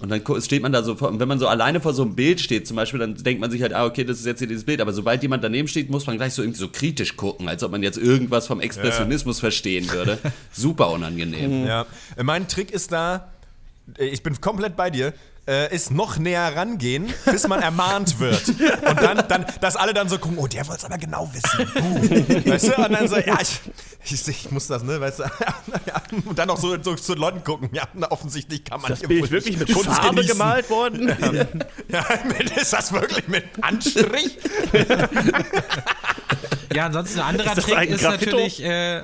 Und 0.00 0.10
dann 0.10 0.20
steht 0.42 0.60
man 0.60 0.72
da 0.72 0.82
so, 0.82 0.96
vor, 0.96 1.08
und 1.08 1.20
wenn 1.20 1.28
man 1.28 1.38
so 1.38 1.46
alleine 1.48 1.80
vor 1.80 1.94
so 1.94 2.02
einem 2.02 2.14
Bild 2.14 2.40
steht, 2.40 2.66
zum 2.66 2.76
Beispiel, 2.76 3.00
dann 3.00 3.14
denkt 3.14 3.40
man 3.40 3.50
sich 3.50 3.62
halt, 3.62 3.72
ah, 3.72 3.86
okay, 3.86 4.04
das 4.04 4.18
ist 4.18 4.26
jetzt 4.26 4.40
hier 4.40 4.48
dieses 4.48 4.64
Bild. 4.64 4.80
Aber 4.82 4.92
sobald 4.92 5.22
jemand 5.22 5.42
daneben 5.42 5.66
steht, 5.68 5.88
muss 5.88 6.06
man 6.06 6.16
gleich 6.18 6.34
so 6.34 6.42
irgendwie 6.42 6.58
so 6.58 6.68
kritisch 6.68 7.16
gucken, 7.16 7.48
als 7.48 7.62
ob 7.62 7.70
man 7.70 7.82
jetzt 7.82 7.96
irgendwas 7.96 8.46
vom 8.46 8.60
Expressionismus 8.60 9.40
verstehen 9.40 9.90
würde. 9.90 10.18
Super 10.52 10.90
unangenehm. 10.90 11.64
Ja. 11.64 11.86
Mein 12.22 12.48
Trick 12.48 12.72
ist 12.72 12.92
da, 12.92 13.30
ich 13.98 14.22
bin 14.22 14.40
komplett 14.40 14.76
bei 14.76 14.90
dir, 14.90 15.12
äh, 15.46 15.74
ist 15.74 15.90
noch 15.90 16.16
näher 16.16 16.56
rangehen, 16.56 17.12
bis 17.26 17.46
man 17.48 17.60
ermahnt 17.60 18.18
wird. 18.18 18.48
Und 18.48 19.02
dann, 19.02 19.28
dann, 19.28 19.44
dass 19.60 19.76
alle 19.76 19.92
dann 19.92 20.08
so 20.08 20.16
gucken, 20.18 20.38
oh, 20.38 20.46
der 20.46 20.66
wollte 20.66 20.78
es 20.80 20.84
aber 20.86 20.96
genau 20.96 21.30
wissen. 21.34 21.68
Uh. 21.76 22.50
Weißt 22.50 22.68
du? 22.68 22.76
Und 22.82 22.92
dann 22.92 23.06
so, 23.08 23.16
ja, 23.18 23.38
ich, 23.42 23.60
ich, 24.10 24.26
ich 24.28 24.50
muss 24.50 24.68
das, 24.68 24.82
ne, 24.84 24.98
weißt 24.98 25.18
du? 25.18 25.22
ja. 25.86 26.02
Und 26.24 26.38
dann 26.38 26.48
auch 26.48 26.56
so, 26.58 26.82
so 26.82 26.94
zu 26.94 27.14
Leuten 27.14 27.44
gucken, 27.44 27.68
ja, 27.74 27.84
offensichtlich 28.08 28.64
kann 28.64 28.80
man 28.80 28.90
Das 28.90 29.00
hier 29.00 29.08
Bild 29.08 29.30
wirklich 29.30 29.58
mit 29.58 29.70
Kunst 29.70 29.90
Farbe 29.90 30.14
genießen. 30.16 30.38
gemalt 30.38 30.70
worden? 30.70 31.14
Ja, 31.88 32.04
mit- 32.26 32.56
ist 32.56 32.72
das 32.72 32.92
wirklich 32.92 33.28
mit 33.28 33.44
Anstrich? 33.60 34.38
Ja, 36.74 36.86
ansonsten 36.86 37.20
ein 37.20 37.26
anderer 37.26 37.48
Ist 37.50 37.58
das 37.58 37.64
Trick 37.66 37.76
ein 37.76 37.88
ist 37.88 38.00
Graffito? 38.02 38.30
natürlich. 38.30 38.64
Äh, 38.64 39.02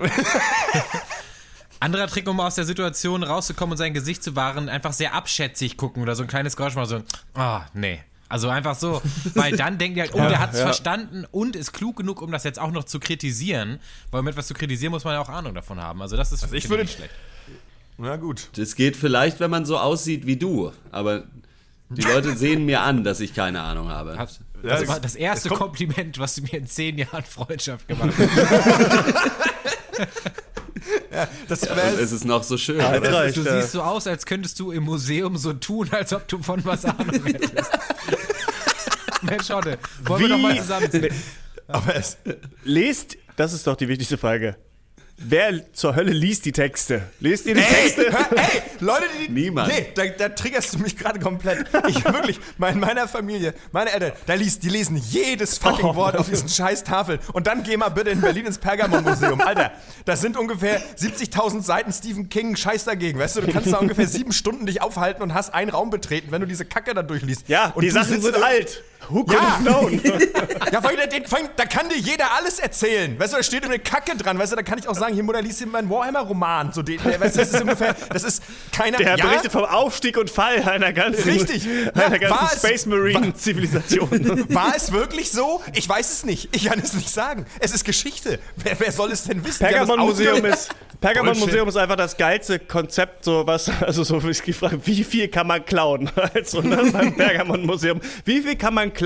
anderer 1.81 2.06
Trick, 2.06 2.29
um 2.29 2.38
aus 2.41 2.55
der 2.55 2.65
Situation 2.65 3.23
rauszukommen 3.23 3.73
und 3.73 3.79
sein 3.79 3.94
Gesicht 3.94 4.23
zu 4.23 4.37
wahren, 4.37 4.69
einfach 4.69 4.93
sehr 4.93 5.15
abschätzig 5.15 5.77
gucken 5.77 6.03
oder 6.03 6.15
so 6.15 6.23
ein 6.23 6.29
kleines 6.29 6.56
Geräusch 6.56 6.75
mal 6.77 6.87
so, 6.87 7.03
ah, 7.35 7.62
nee. 7.75 8.00
Also 8.29 8.49
einfach 8.49 8.77
so, 8.77 9.03
weil 9.34 9.56
dann 9.56 9.77
denkt 9.79 9.96
ihr 9.96 10.05
halt, 10.05 10.15
oh, 10.15 10.19
der 10.29 10.39
hat's 10.39 10.56
ja. 10.58 10.65
verstanden 10.65 11.27
und 11.32 11.56
ist 11.56 11.72
klug 11.72 11.96
genug, 11.96 12.22
um 12.22 12.31
das 12.31 12.44
jetzt 12.44 12.60
auch 12.60 12.70
noch 12.70 12.84
zu 12.84 13.01
kritisieren. 13.01 13.81
Weil 14.13 14.20
um 14.20 14.29
etwas 14.29 14.46
zu 14.46 14.55
kritisieren, 14.55 14.93
muss 14.93 15.03
man 15.03 15.15
ja 15.15 15.20
auch 15.20 15.29
Ahnung 15.29 15.53
davon 15.55 15.81
haben. 15.81 16.01
Also 16.01 16.17
das 16.17 16.31
ist 16.31 16.44
ich 16.44 16.49
finde 16.51 16.69
würde- 16.69 16.82
nicht 16.84 16.94
schlecht. 16.96 17.15
Na 17.99 18.17
gut. 18.17 18.49
Das 18.56 18.77
geht 18.77 18.96
vielleicht, 18.96 19.41
wenn 19.41 19.51
man 19.51 19.67
so 19.67 19.77
aussieht 19.79 20.27
wie 20.27 20.37
du, 20.37 20.72
aber 20.93 21.25
die 21.89 22.03
Leute 22.03 22.37
sehen 22.37 22.65
mir 22.67 22.82
an, 22.82 23.03
dass 23.03 23.19
ich 23.20 23.34
keine 23.34 23.63
Ahnung 23.63 23.89
habe. 23.89 24.17
Hat- 24.17 24.39
Ja, 24.63 24.69
Das 24.70 24.82
es- 24.82 24.89
war 24.89 25.01
das 25.01 25.15
erste 25.17 25.49
es 25.49 25.55
Kompliment, 25.55 26.19
was 26.20 26.37
du 26.37 26.43
mir 26.43 26.55
in 26.55 26.67
zehn 26.69 26.99
Jahren 26.99 27.25
Freundschaft 27.25 27.89
gemacht 27.89 28.13
hast. 28.19 30.08
Das, 31.49 31.63
Und 31.63 31.79
es 31.79 32.13
ist 32.13 32.25
noch 32.25 32.43
so 32.43 32.56
schön. 32.56 32.77
Oder? 32.77 33.13
reicht, 33.13 33.37
Du 33.37 33.43
ja. 33.43 33.60
siehst 33.60 33.72
so 33.72 33.82
aus, 33.82 34.06
als 34.06 34.25
könntest 34.27 34.58
du 34.60 34.70
im 34.72 34.84
Museum 34.84 35.37
so 35.37 35.53
tun, 35.53 35.89
als 35.91 36.13
ob 36.13 36.27
du 36.29 36.43
von 36.43 36.65
was 36.65 36.84
Ahnung 36.84 37.22
hättest. 37.25 37.70
Mensch, 39.22 39.46
Schotte, 39.46 39.79
wollen 40.05 40.20
wir 40.20 40.27
Wie- 40.29 40.31
doch 40.32 40.39
mal 40.39 40.56
zusammenziehen. 40.58 41.08
aber 41.69 41.94
es, 41.96 42.17
Lest, 42.65 43.17
das 43.37 43.53
ist 43.53 43.67
doch 43.67 43.77
die 43.77 43.89
wichtigste 43.89 44.17
Frage. 44.19 44.56
Wer 45.22 45.70
zur 45.74 45.96
Hölle 45.96 46.12
liest 46.12 46.46
die 46.46 46.53
Texte? 46.53 47.03
Lest 47.20 47.44
ihr 47.44 47.55
die 47.55 47.60
Ey, 47.60 47.67
Texte? 47.67 48.10
hör, 48.10 48.39
ey, 48.39 48.62
Leute, 48.81 49.05
die. 49.19 49.31
Niemand. 49.31 49.69
Nee, 49.70 49.89
da, 49.94 50.06
da 50.06 50.29
triggerst 50.31 50.72
du 50.72 50.79
mich 50.79 50.96
gerade 50.96 51.20
komplett. 51.20 51.67
Ich 51.89 52.03
wirklich, 52.06 52.41
mein, 52.56 52.81
meiner 52.81 53.06
Familie, 53.06 53.53
meine 53.70 53.93
Eltern, 53.93 54.12
da 54.24 54.32
liest, 54.32 54.62
die 54.62 54.70
lesen 54.70 54.96
jedes 54.96 55.58
fucking 55.58 55.84
Oh, 55.84 55.94
Wort 55.94 56.17
auf 56.17 56.29
diesen 56.31 56.48
scheiß 56.48 56.84
Tafel. 56.84 57.19
Und 57.34 57.46
dann 57.46 57.62
geh 57.62 57.77
mal 57.77 57.91
bitte 57.91 58.08
in 58.10 58.22
Berlin 58.22 58.46
ins 58.46 58.56
Pergamon-Museum. 58.56 59.43
Alter, 59.43 59.72
das 60.06 60.22
sind 60.22 60.39
ungefähr 60.39 60.81
70.000 60.96 61.62
Seiten 61.62 61.93
Stephen 61.93 62.31
King, 62.31 62.56
scheiß 62.56 62.84
dagegen. 62.84 63.19
Weißt 63.19 63.36
du, 63.36 63.43
du 63.43 63.53
kannst 63.53 63.70
da 63.70 63.77
ungefähr 63.77 64.06
sieben 64.08 64.32
Stunden 64.32 64.65
dich 64.65 64.81
aufhalten 64.81 65.22
und 65.22 65.34
hast 65.34 65.53
einen 65.53 65.70
Raum 65.70 65.91
betreten, 65.91 66.29
wenn 66.32 66.41
du 66.41 66.46
diese 66.46 66.65
Kacke 66.65 66.94
da 66.94 67.03
durchliest. 67.03 67.46
Ja, 67.46 67.72
und 67.74 67.82
die 67.82 67.91
Sachen 67.91 68.22
sind 68.22 68.43
alt. 68.43 68.82
Who 69.10 69.24
could 69.24 69.32
Ja. 69.40 69.50
have 69.58 69.62
known? 69.64 70.00
Ja, 70.72 70.84
weil 70.84 70.96
da, 70.96 71.06
den, 71.06 71.26
vor 71.26 71.38
allem, 71.38 71.48
da 71.56 71.64
kann 71.64 71.88
dir 71.88 71.96
jeder 71.98 72.32
alles 72.36 72.58
erzählen. 72.60 73.19
Weißt 73.19 73.32
du, 73.32 73.38
da 73.38 73.43
steht 73.43 73.64
eine 73.64 73.79
Kacke 73.81 74.17
dran. 74.17 74.38
Weißt 74.38 74.52
du, 74.52 74.56
da 74.56 74.62
kann 74.62 74.79
ich 74.79 74.86
auch 74.86 74.94
sagen, 74.94 75.14
hier, 75.14 75.24
Mutter, 75.24 75.43
liest 75.43 75.58
hier 75.58 75.67
meinen 75.67 75.90
Warhammer-Roman. 75.90 76.72
So, 76.72 76.82
den, 76.82 77.05
weißt 77.05 77.34
du, 77.34 77.40
das 77.40 77.52
ist 77.52 77.60
ungefähr, 77.60 77.96
das 78.12 78.22
ist 78.22 78.43
keiner. 78.72 78.98
Der 78.98 79.17
ja, 79.17 79.26
berichtet 79.26 79.50
vom 79.50 79.64
Aufstieg 79.64 80.17
und 80.17 80.31
Fall 80.31 80.62
einer 80.62 80.93
ganzen, 80.93 81.29
Richtig. 81.29 81.67
einer 81.94 82.20
Ja, 82.22 82.31
war 82.31 82.38
ganzen 82.40 82.58
Space 82.58 82.86
Marine 82.86 83.34
Zivilisation. 83.34 84.10
War 84.55 84.74
es 84.76 84.93
wirklich 84.93 85.31
so? 85.32 85.60
Ich 85.74 85.88
weiß 85.88 86.10
es 86.12 86.24
nicht. 86.24 86.55
Ich 86.55 86.67
kann 86.67 86.79
es 86.79 86.93
nicht 86.94 87.10
sagen. 87.10 87.46
Es 87.58 87.72
ist 87.72 87.84
Geschichte. 87.84 88.38
Wer, 88.56 88.79
wer 88.79 88.93
soll 88.93 89.10
es 89.10 89.24
denn 89.24 89.44
wissen? 89.44 89.67
Die 89.69 89.74
haben 89.74 89.86
das 89.86 89.88
Pergamon 89.88 90.06
Museum 90.06 90.36
ausge- 90.38 90.48
ist 90.52 90.70
Pergamon. 91.00 91.38
Museum 91.38 91.67
ist 91.69 91.76
einfach 91.76 91.96
das 91.96 92.17
geilste 92.17 92.58
Konzept, 92.58 93.24
so 93.24 93.46
was, 93.46 93.70
also 93.81 94.05
so 94.05 94.20
ich 94.29 94.43
gefragt, 94.43 94.76
wie 94.84 95.02
viel 95.02 95.29
kann 95.29 95.46
man 95.46 95.64
klauen? 95.64 96.10
Also 96.34 96.60
ne, 96.60 96.76
beim 96.93 97.17
Pergamon 97.17 97.64
Museum, 97.64 98.00
wie 98.26 98.43
viel 98.43 98.56
kann 98.56 98.74
man 98.74 98.93
klauen? 98.93 98.99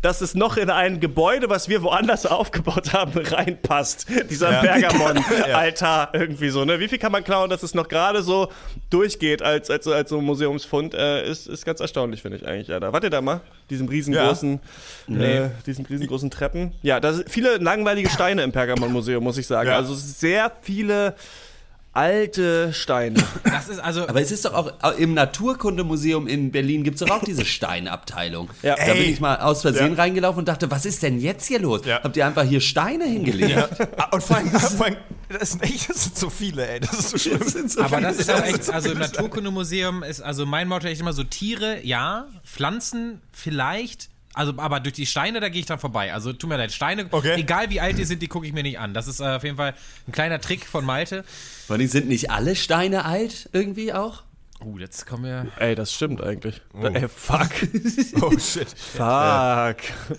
Dass 0.00 0.20
es 0.20 0.36
noch 0.36 0.56
in 0.56 0.70
ein 0.70 1.00
Gebäude, 1.00 1.50
was 1.50 1.68
wir 1.68 1.82
woanders 1.82 2.24
aufgebaut 2.26 2.92
haben, 2.92 3.18
reinpasst. 3.18 4.06
Dieser 4.30 4.52
Ja. 4.52 4.60
Pergamon-Altar 4.60 6.10
irgendwie 6.14 6.50
so. 6.50 6.64
Ne? 6.64 6.78
Wie 6.78 6.86
viel 6.86 6.98
kann 6.98 7.10
man 7.10 7.24
klauen, 7.24 7.50
dass 7.50 7.64
es 7.64 7.74
noch 7.74 7.88
gerade 7.88 8.22
so 8.22 8.48
durchgeht 8.90 9.42
als, 9.42 9.70
als, 9.70 9.84
so- 9.84 9.92
als 9.92 10.10
so 10.10 10.18
ein 10.18 10.24
Museumsfund? 10.24 10.94
Äh, 10.94 11.28
ist, 11.28 11.48
ist 11.48 11.64
ganz 11.64 11.80
erstaunlich, 11.80 12.22
finde 12.22 12.36
ich 12.38 12.46
eigentlich. 12.46 12.68
Ja, 12.68 12.78
da. 12.78 12.92
Wart 12.92 13.02
ihr 13.02 13.10
da 13.10 13.20
mal? 13.20 13.40
Diesem 13.70 13.88
riesengroßen, 13.88 14.60
äh, 15.18 15.48
diesen 15.66 15.84
riesengroßen 15.84 16.30
Treppen. 16.30 16.74
Ja, 16.82 17.00
da 17.00 17.12
sind 17.12 17.28
viele 17.28 17.56
langweilige 17.56 18.08
Steine 18.08 18.42
im 18.44 18.52
Pergamon-Museum, 18.52 19.22
muss 19.24 19.36
ich 19.36 19.46
sagen. 19.48 19.68
Ja. 19.68 19.76
Also 19.76 19.94
sehr 19.94 20.52
viele 20.62 21.14
alte 21.98 22.72
Steine. 22.72 23.22
Das 23.44 23.68
ist 23.68 23.80
also. 23.80 24.08
Aber 24.08 24.20
es 24.20 24.30
ist 24.30 24.44
doch 24.44 24.54
auch 24.54 24.98
im 24.98 25.14
Naturkundemuseum 25.14 26.26
in 26.28 26.52
Berlin 26.52 26.84
gibt 26.84 27.00
es 27.00 27.06
doch 27.06 27.16
auch 27.16 27.24
diese 27.24 27.44
Steinabteilung. 27.44 28.50
Ja. 28.62 28.74
Da 28.76 28.92
bin 28.92 29.04
ich 29.04 29.20
mal 29.20 29.36
aus 29.38 29.62
Versehen 29.62 29.92
Ja. 29.92 30.02
reingelaufen 30.02 30.40
und 30.40 30.48
dachte, 30.48 30.70
was 30.70 30.84
ist 30.84 31.02
denn 31.02 31.18
jetzt 31.20 31.46
hier 31.46 31.58
los? 31.60 31.82
Ja. 31.84 32.02
Habt 32.02 32.16
ihr 32.16 32.26
einfach 32.26 32.44
hier 32.44 32.60
Steine 32.60 33.04
hingelegt? 33.04 33.56
Und 34.12 34.22
vor 34.22 34.36
allem, 34.36 34.50
vor 34.50 34.86
allem 34.86 34.96
das 35.28 35.52
sind 35.52 35.62
echt, 35.62 35.88
das 35.88 36.04
sind 36.04 36.18
so 36.18 36.28
viele, 36.30 36.66
ey. 36.68 36.80
Das 36.80 36.92
ist 36.92 37.10
so 37.10 37.18
schlimm. 37.18 37.40
Aber 37.78 38.00
das 38.00 38.18
ist 38.18 38.30
auch 38.30 38.42
echt, 38.42 38.70
also 38.70 38.90
im 38.92 38.98
Naturkundemuseum 38.98 40.02
ist, 40.02 40.20
also 40.20 40.44
mein 40.46 40.68
Motto 40.68 40.86
echt 40.86 41.00
immer 41.00 41.12
so 41.12 41.24
Tiere, 41.24 41.78
ja, 41.84 42.26
Pflanzen 42.44 43.20
vielleicht, 43.32 44.08
also 44.38 44.54
aber 44.56 44.80
durch 44.80 44.94
die 44.94 45.04
Steine, 45.06 45.40
da 45.40 45.48
gehe 45.48 45.60
ich 45.60 45.66
dran 45.66 45.78
vorbei. 45.78 46.12
Also 46.14 46.32
tut 46.32 46.48
mir 46.48 46.56
leid, 46.56 46.72
Steine, 46.72 47.06
Okay. 47.10 47.34
egal 47.38 47.68
wie 47.70 47.80
alt 47.80 47.98
die 47.98 48.04
sind, 48.04 48.22
die 48.22 48.28
gucke 48.28 48.46
ich 48.46 48.52
mir 48.52 48.62
nicht 48.62 48.78
an. 48.78 48.94
Das 48.94 49.08
ist 49.08 49.20
äh, 49.20 49.24
auf 49.24 49.44
jeden 49.44 49.56
Fall 49.56 49.74
ein 50.06 50.12
kleiner 50.12 50.40
Trick 50.40 50.64
von 50.64 50.84
Malte. 50.84 51.24
Vor 51.66 51.76
allem 51.76 51.88
sind 51.88 52.08
nicht 52.08 52.30
alle 52.30 52.56
Steine 52.56 53.04
alt 53.04 53.50
irgendwie 53.52 53.92
auch? 53.92 54.22
Uh, 54.64 54.78
jetzt 54.78 55.06
kommen 55.06 55.24
wir. 55.24 55.46
Ey, 55.58 55.74
das 55.74 55.92
stimmt 55.92 56.20
eigentlich. 56.22 56.60
Ey, 56.80 57.08
fuck. 57.08 57.50
Oh 58.22 58.32
shit. 58.38 58.68
Fuck. 58.68 59.76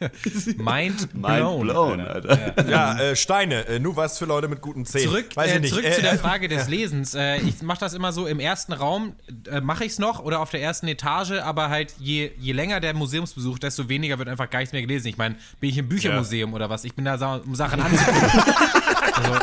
Mind 0.56 1.14
Mind 1.14 1.14
blown. 1.14 1.60
blown, 1.66 2.00
Alter. 2.00 2.68
Ja, 2.68 2.98
äh, 2.98 3.16
Steine. 3.24 3.66
Äh, 3.68 3.78
nur 3.78 3.96
was 3.96 4.18
für 4.18 4.24
Leute 4.24 4.48
mit 4.48 4.60
guten 4.60 4.84
Zähnen. 4.84 5.08
Zurück, 5.08 5.26
Weiß 5.34 5.50
ich 5.50 5.56
äh, 5.56 5.60
nicht. 5.60 5.70
zurück 5.70 5.84
Äh, 5.84 5.92
zu 5.92 6.02
der 6.02 6.12
äh, 6.14 6.18
Frage 6.18 6.48
des 6.48 6.68
Lesens. 6.68 7.14
Äh, 7.14 7.38
ich 7.38 7.62
mache 7.62 7.80
das 7.80 7.94
immer 7.94 8.12
so 8.12 8.26
im 8.26 8.40
ersten 8.40 8.72
Raum, 8.72 9.14
äh, 9.50 9.60
mache 9.60 9.84
ich 9.84 9.92
es 9.92 9.98
noch 9.98 10.20
oder 10.20 10.40
auf 10.40 10.50
der 10.50 10.62
ersten 10.62 10.88
Etage, 10.88 11.32
aber 11.42 11.68
halt 11.70 11.94
je, 11.98 12.30
je 12.38 12.52
länger 12.52 12.80
der 12.80 12.94
Museumsbesuch, 12.94 13.58
desto 13.58 13.88
weniger 13.88 14.18
wird 14.18 14.28
einfach 14.28 14.50
gar 14.50 14.60
nichts 14.60 14.72
mehr 14.72 14.82
gelesen. 14.82 15.08
Ich 15.08 15.16
meine, 15.16 15.36
bin 15.60 15.70
ich 15.70 15.78
im 15.78 15.88
Büchermuseum 15.88 16.52
oder 16.54 16.68
was? 16.70 16.84
Ich 16.84 16.94
bin 16.94 17.04
da, 17.04 17.14
um 17.44 17.54
Sachen 17.54 17.80
anzugucken. 17.80 18.22
also, 19.14 19.38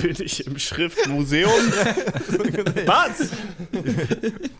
Bin 0.00 0.16
ich 0.18 0.46
im 0.46 0.58
Schriftmuseum? 0.58 1.50
Was? 2.86 3.30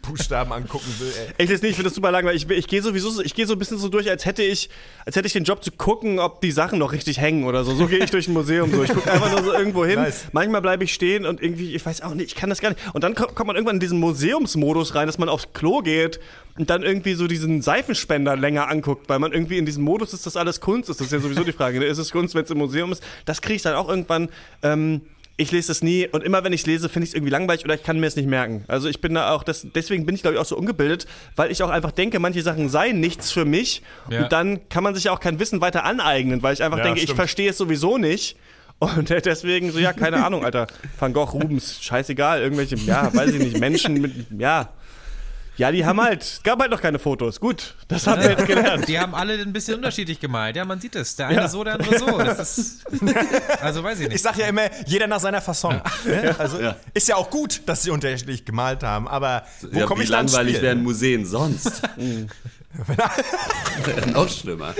Buchstaben 0.02 0.52
angucken 0.52 0.92
will, 0.98 1.12
ey. 1.18 1.44
Ich 1.44 1.50
lese 1.50 1.62
nicht, 1.62 1.70
ich 1.70 1.76
finde 1.76 1.90
das 1.90 1.94
super 1.94 2.10
langweilig. 2.10 2.46
Ich, 2.48 2.56
ich 2.56 2.66
gehe 2.66 2.82
sowieso 2.82 3.10
so, 3.10 3.22
ich 3.22 3.34
gehe 3.34 3.46
so 3.46 3.54
ein 3.54 3.58
bisschen 3.58 3.78
so 3.78 3.88
durch, 3.88 4.08
als 4.08 4.24
hätte 4.24 4.42
ich, 4.42 4.70
als 5.04 5.16
hätte 5.16 5.26
ich 5.26 5.32
den 5.32 5.44
Job 5.44 5.62
zu 5.62 5.70
gucken, 5.70 6.18
ob 6.18 6.40
die 6.40 6.52
Sachen 6.52 6.78
noch 6.78 6.92
richtig 6.92 7.20
hängen 7.20 7.44
oder 7.44 7.64
so. 7.64 7.74
So 7.74 7.86
gehe 7.86 8.02
ich 8.02 8.10
durch 8.10 8.28
ein 8.28 8.34
Museum 8.34 8.72
so. 8.72 8.82
Ich 8.82 8.92
gucke 8.92 9.10
einfach 9.10 9.30
nur 9.30 9.42
so 9.42 9.52
irgendwo 9.52 9.84
hin. 9.84 10.00
Nice. 10.00 10.26
Manchmal 10.32 10.62
bleibe 10.62 10.84
ich 10.84 10.94
stehen 10.94 11.26
und 11.26 11.42
irgendwie, 11.42 11.74
ich 11.74 11.84
weiß 11.84 12.02
auch 12.02 12.14
nicht, 12.14 12.28
ich 12.28 12.34
kann 12.34 12.50
das 12.50 12.60
gar 12.60 12.70
nicht. 12.70 12.80
Und 12.94 13.04
dann 13.04 13.14
kommt 13.14 13.46
man 13.46 13.56
irgendwann 13.56 13.76
in 13.76 13.80
diesen 13.80 14.00
Museumsmodus 14.00 14.94
rein, 14.94 15.06
dass 15.06 15.18
man 15.18 15.28
aufs 15.28 15.48
Klo 15.52 15.80
geht 15.80 16.20
und 16.58 16.70
dann 16.70 16.82
irgendwie 16.82 17.14
so 17.14 17.26
diesen 17.26 17.62
Seifenspender 17.62 18.36
länger 18.36 18.68
anguckt, 18.68 19.08
weil 19.08 19.18
man 19.18 19.32
irgendwie 19.32 19.58
in 19.58 19.66
diesem 19.66 19.84
Modus 19.84 20.12
ist, 20.14 20.26
dass 20.26 20.36
alles 20.36 20.60
Kunst 20.60 20.88
ist. 20.90 21.00
Das 21.00 21.06
ist 21.08 21.12
ja 21.12 21.18
sowieso 21.20 21.44
die 21.44 21.52
Frage. 21.52 21.78
Ne? 21.78 21.84
Ist 21.86 21.98
es 21.98 22.10
Kunst, 22.10 22.34
wenn 22.34 22.44
es 22.44 22.50
im 22.50 22.58
Museum 22.58 22.92
ist? 22.92 23.02
Das 23.24 23.40
kriege 23.42 23.56
ich 23.56 23.62
dann 23.62 23.74
auch 23.74 23.88
irgendwann. 23.88 24.28
Ähm, 24.62 25.02
ich 25.38 25.52
lese 25.52 25.68
das 25.68 25.82
nie 25.82 26.08
und 26.10 26.24
immer 26.24 26.44
wenn 26.44 26.54
ich 26.54 26.62
es 26.62 26.66
lese, 26.66 26.88
finde 26.88 27.04
ich 27.04 27.10
es 27.10 27.14
irgendwie 27.14 27.30
langweilig 27.30 27.62
oder 27.66 27.74
ich 27.74 27.82
kann 27.82 28.00
mir 28.00 28.06
es 28.06 28.16
nicht 28.16 28.26
merken. 28.26 28.64
Also 28.68 28.88
ich 28.88 29.02
bin 29.02 29.12
da 29.12 29.32
auch, 29.32 29.42
das, 29.44 29.66
deswegen 29.74 30.06
bin 30.06 30.14
ich 30.14 30.22
glaube 30.22 30.36
ich 30.36 30.40
auch 30.40 30.46
so 30.46 30.56
ungebildet, 30.56 31.06
weil 31.36 31.50
ich 31.50 31.62
auch 31.62 31.68
einfach 31.68 31.92
denke, 31.92 32.18
manche 32.20 32.40
Sachen 32.40 32.70
seien 32.70 33.00
nichts 33.00 33.32
für 33.32 33.44
mich 33.44 33.82
Ja. 34.08 34.22
und 34.22 34.32
dann 34.32 34.66
kann 34.70 34.82
man 34.82 34.94
sich 34.94 35.04
ja 35.04 35.12
auch 35.12 35.20
kein 35.20 35.38
Wissen 35.38 35.60
weiter 35.60 35.84
aneignen, 35.84 36.42
weil 36.42 36.54
ich 36.54 36.62
einfach 36.62 36.78
Ja, 36.78 36.84
denke, 36.84 37.00
ich 37.00 37.04
stimmt. 37.04 37.16
verstehe 37.18 37.50
es 37.50 37.58
sowieso 37.58 37.98
nicht. 37.98 38.36
Und 38.78 39.10
deswegen 39.26 39.72
so, 39.72 39.78
ja, 39.78 39.92
keine 39.92 40.24
Ahnung, 40.24 40.42
Alter. 40.42 40.68
Van 40.98 41.12
Gogh, 41.12 41.24
Rubens, 41.32 41.82
scheißegal, 41.82 42.40
irgendwelche, 42.40 42.76
ja, 42.76 43.12
weiß 43.14 43.32
ich 43.34 43.38
nicht, 43.42 43.58
Menschen 43.60 44.00
mit, 44.00 44.12
ja. 44.38 44.70
Ja, 45.58 45.72
die 45.72 45.86
haben 45.86 46.00
halt, 46.00 46.22
es 46.22 46.42
gab 46.42 46.60
halt 46.60 46.70
noch 46.70 46.82
keine 46.82 46.98
Fotos. 46.98 47.40
Gut, 47.40 47.74
das 47.88 48.06
haben 48.06 48.20
wir 48.22 48.30
jetzt 48.30 48.46
gelernt. 48.46 48.86
die 48.88 48.98
haben 48.98 49.14
alle 49.14 49.34
ein 49.34 49.52
bisschen 49.52 49.74
unterschiedlich 49.76 50.20
gemalt. 50.20 50.54
Ja, 50.56 50.64
man 50.66 50.80
sieht 50.80 50.94
es. 50.96 51.16
Der 51.16 51.28
eine 51.28 51.36
Ja. 51.42 51.48
so, 51.48 51.64
der 51.64 51.74
andere 51.74 51.98
so. 51.98 52.18
Das 52.18 52.58
ist, 52.58 52.84
also 53.62 53.82
weiß 53.82 53.98
ich 54.00 54.04
Ich 54.06 54.12
nicht. 54.12 54.22
sag 54.22 54.36
ja 54.38 54.46
immer, 54.48 54.62
jeder 54.86 55.06
nach 55.06 55.20
seiner 55.20 55.40
Fasson. 55.40 55.80
Ne? 56.04 56.34
Also 56.38 56.58
ist 56.92 57.08
ja 57.08 57.16
auch 57.16 57.30
gut, 57.30 57.62
dass 57.66 57.82
sie 57.82 57.90
unterschiedlich 57.90 58.44
gemalt 58.44 58.82
haben, 58.82 59.08
aber 59.08 59.44
wo 59.72 59.78
Ja, 59.80 59.86
komme 59.86 60.00
wie 60.00 60.04
ich 60.04 60.10
dann 60.10 60.26
langweilig 60.26 60.60
wären 60.60 60.82
Museen 60.82 61.24
sonst? 61.24 61.82
Noch 64.12 64.28
schlimmer. 64.28 64.74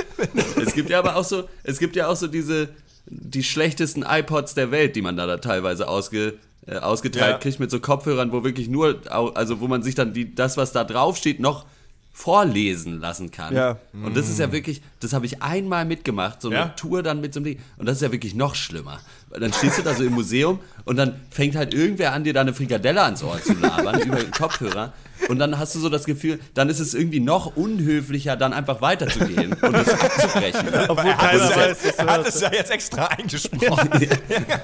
Es 0.63 0.75
gibt 0.75 0.91
ja 0.91 0.99
aber 0.99 1.17
auch 1.17 1.25
so, 1.25 1.49
es 1.63 1.79
gibt 1.79 1.97
ja 1.97 2.09
auch 2.09 2.17
so 2.17 2.27
diese, 2.27 2.69
die 3.07 3.43
schlechtesten 3.43 4.05
iPods 4.07 4.55
der 4.55 4.71
Welt, 4.71 4.97
die 4.97 5.03
man 5.03 5.17
da, 5.17 5.27
da 5.27 5.39
teilweise 5.39 5.89
ausge, 5.89 6.35
äh, 6.67 6.77
ausgeteilt 6.79 7.33
Ja. 7.33 7.39
kriegt 7.39 7.61
mit 7.61 7.71
so 7.71 7.81
Kopfhörern, 7.81 8.33
wo 8.33 8.45
wirklich 8.45 8.69
nur, 8.69 9.01
also 9.11 9.61
wo 9.61 9.69
man 9.69 9.83
sich 9.83 9.95
dann 9.95 10.13
die, 10.13 10.35
das, 10.35 10.57
was 10.57 10.73
da 10.73 10.85
drauf 10.85 11.17
steht, 11.17 11.41
noch 11.41 11.67
vorlesen 12.13 12.99
lassen 12.99 13.31
kann. 13.31 13.55
Ja. 13.55 13.77
Und 13.93 14.17
das 14.17 14.31
ist 14.31 14.39
ja 14.39 14.51
wirklich, 14.51 14.81
das 15.01 15.13
habe 15.13 15.27
ich 15.27 15.43
einmal 15.43 15.85
mitgemacht, 15.85 16.41
so 16.41 16.49
eine 16.49 16.57
Ja? 16.57 16.69
Tour 16.69 17.03
dann 17.03 17.21
mit 17.21 17.35
so 17.35 17.41
einem 17.41 17.45
Ding. 17.45 17.59
Und 17.77 17.85
das 17.87 17.97
ist 17.97 18.03
ja 18.03 18.11
wirklich 18.11 18.35
noch 18.35 18.55
schlimmer. 18.55 19.01
Weil 19.29 19.41
dann 19.41 19.53
stehst 19.53 19.77
du 19.79 19.83
da 19.83 19.93
so 19.93 20.03
im 20.03 20.15
Museum 20.15 20.59
und 20.87 20.97
dann 20.97 21.21
fängt 21.31 21.57
halt 21.57 21.75
irgendwer 21.75 22.15
an, 22.15 22.25
dir 22.25 22.33
da 22.33 22.41
eine 22.41 22.55
Frikadelle 22.55 23.03
ans 23.03 23.23
Ohr 23.23 23.39
zu 23.43 23.53
labern 23.53 24.01
über 24.07 24.17
den 24.17 24.31
Kopfhörer. 24.31 24.95
Und 25.29 25.39
dann 25.39 25.59
hast 25.59 25.75
du 25.75 25.79
so 25.81 25.89
das 25.89 26.05
Gefühl, 26.05 26.39
dann 26.55 26.69
ist 26.69 26.79
es 26.81 26.95
irgendwie 26.95 27.21
noch 27.21 27.57
unhöflicher, 27.57 28.37
dann 28.37 28.53
einfach 28.53 28.81
weiterzugehen 28.81 29.53
und 29.55 29.75
es 29.75 29.89
abzubrechen. 29.89 30.69
Obwohl 30.89 31.07
Er 31.07 31.19
hat, 31.19 31.35
es 31.35 31.85
ja, 31.85 31.91
er 31.97 32.07
hat 32.07 32.27
hast. 32.27 32.35
es 32.37 32.41
ja 32.41 32.53
jetzt 32.53 32.71
extra 32.71 33.07
eingesprochen. 33.07 33.91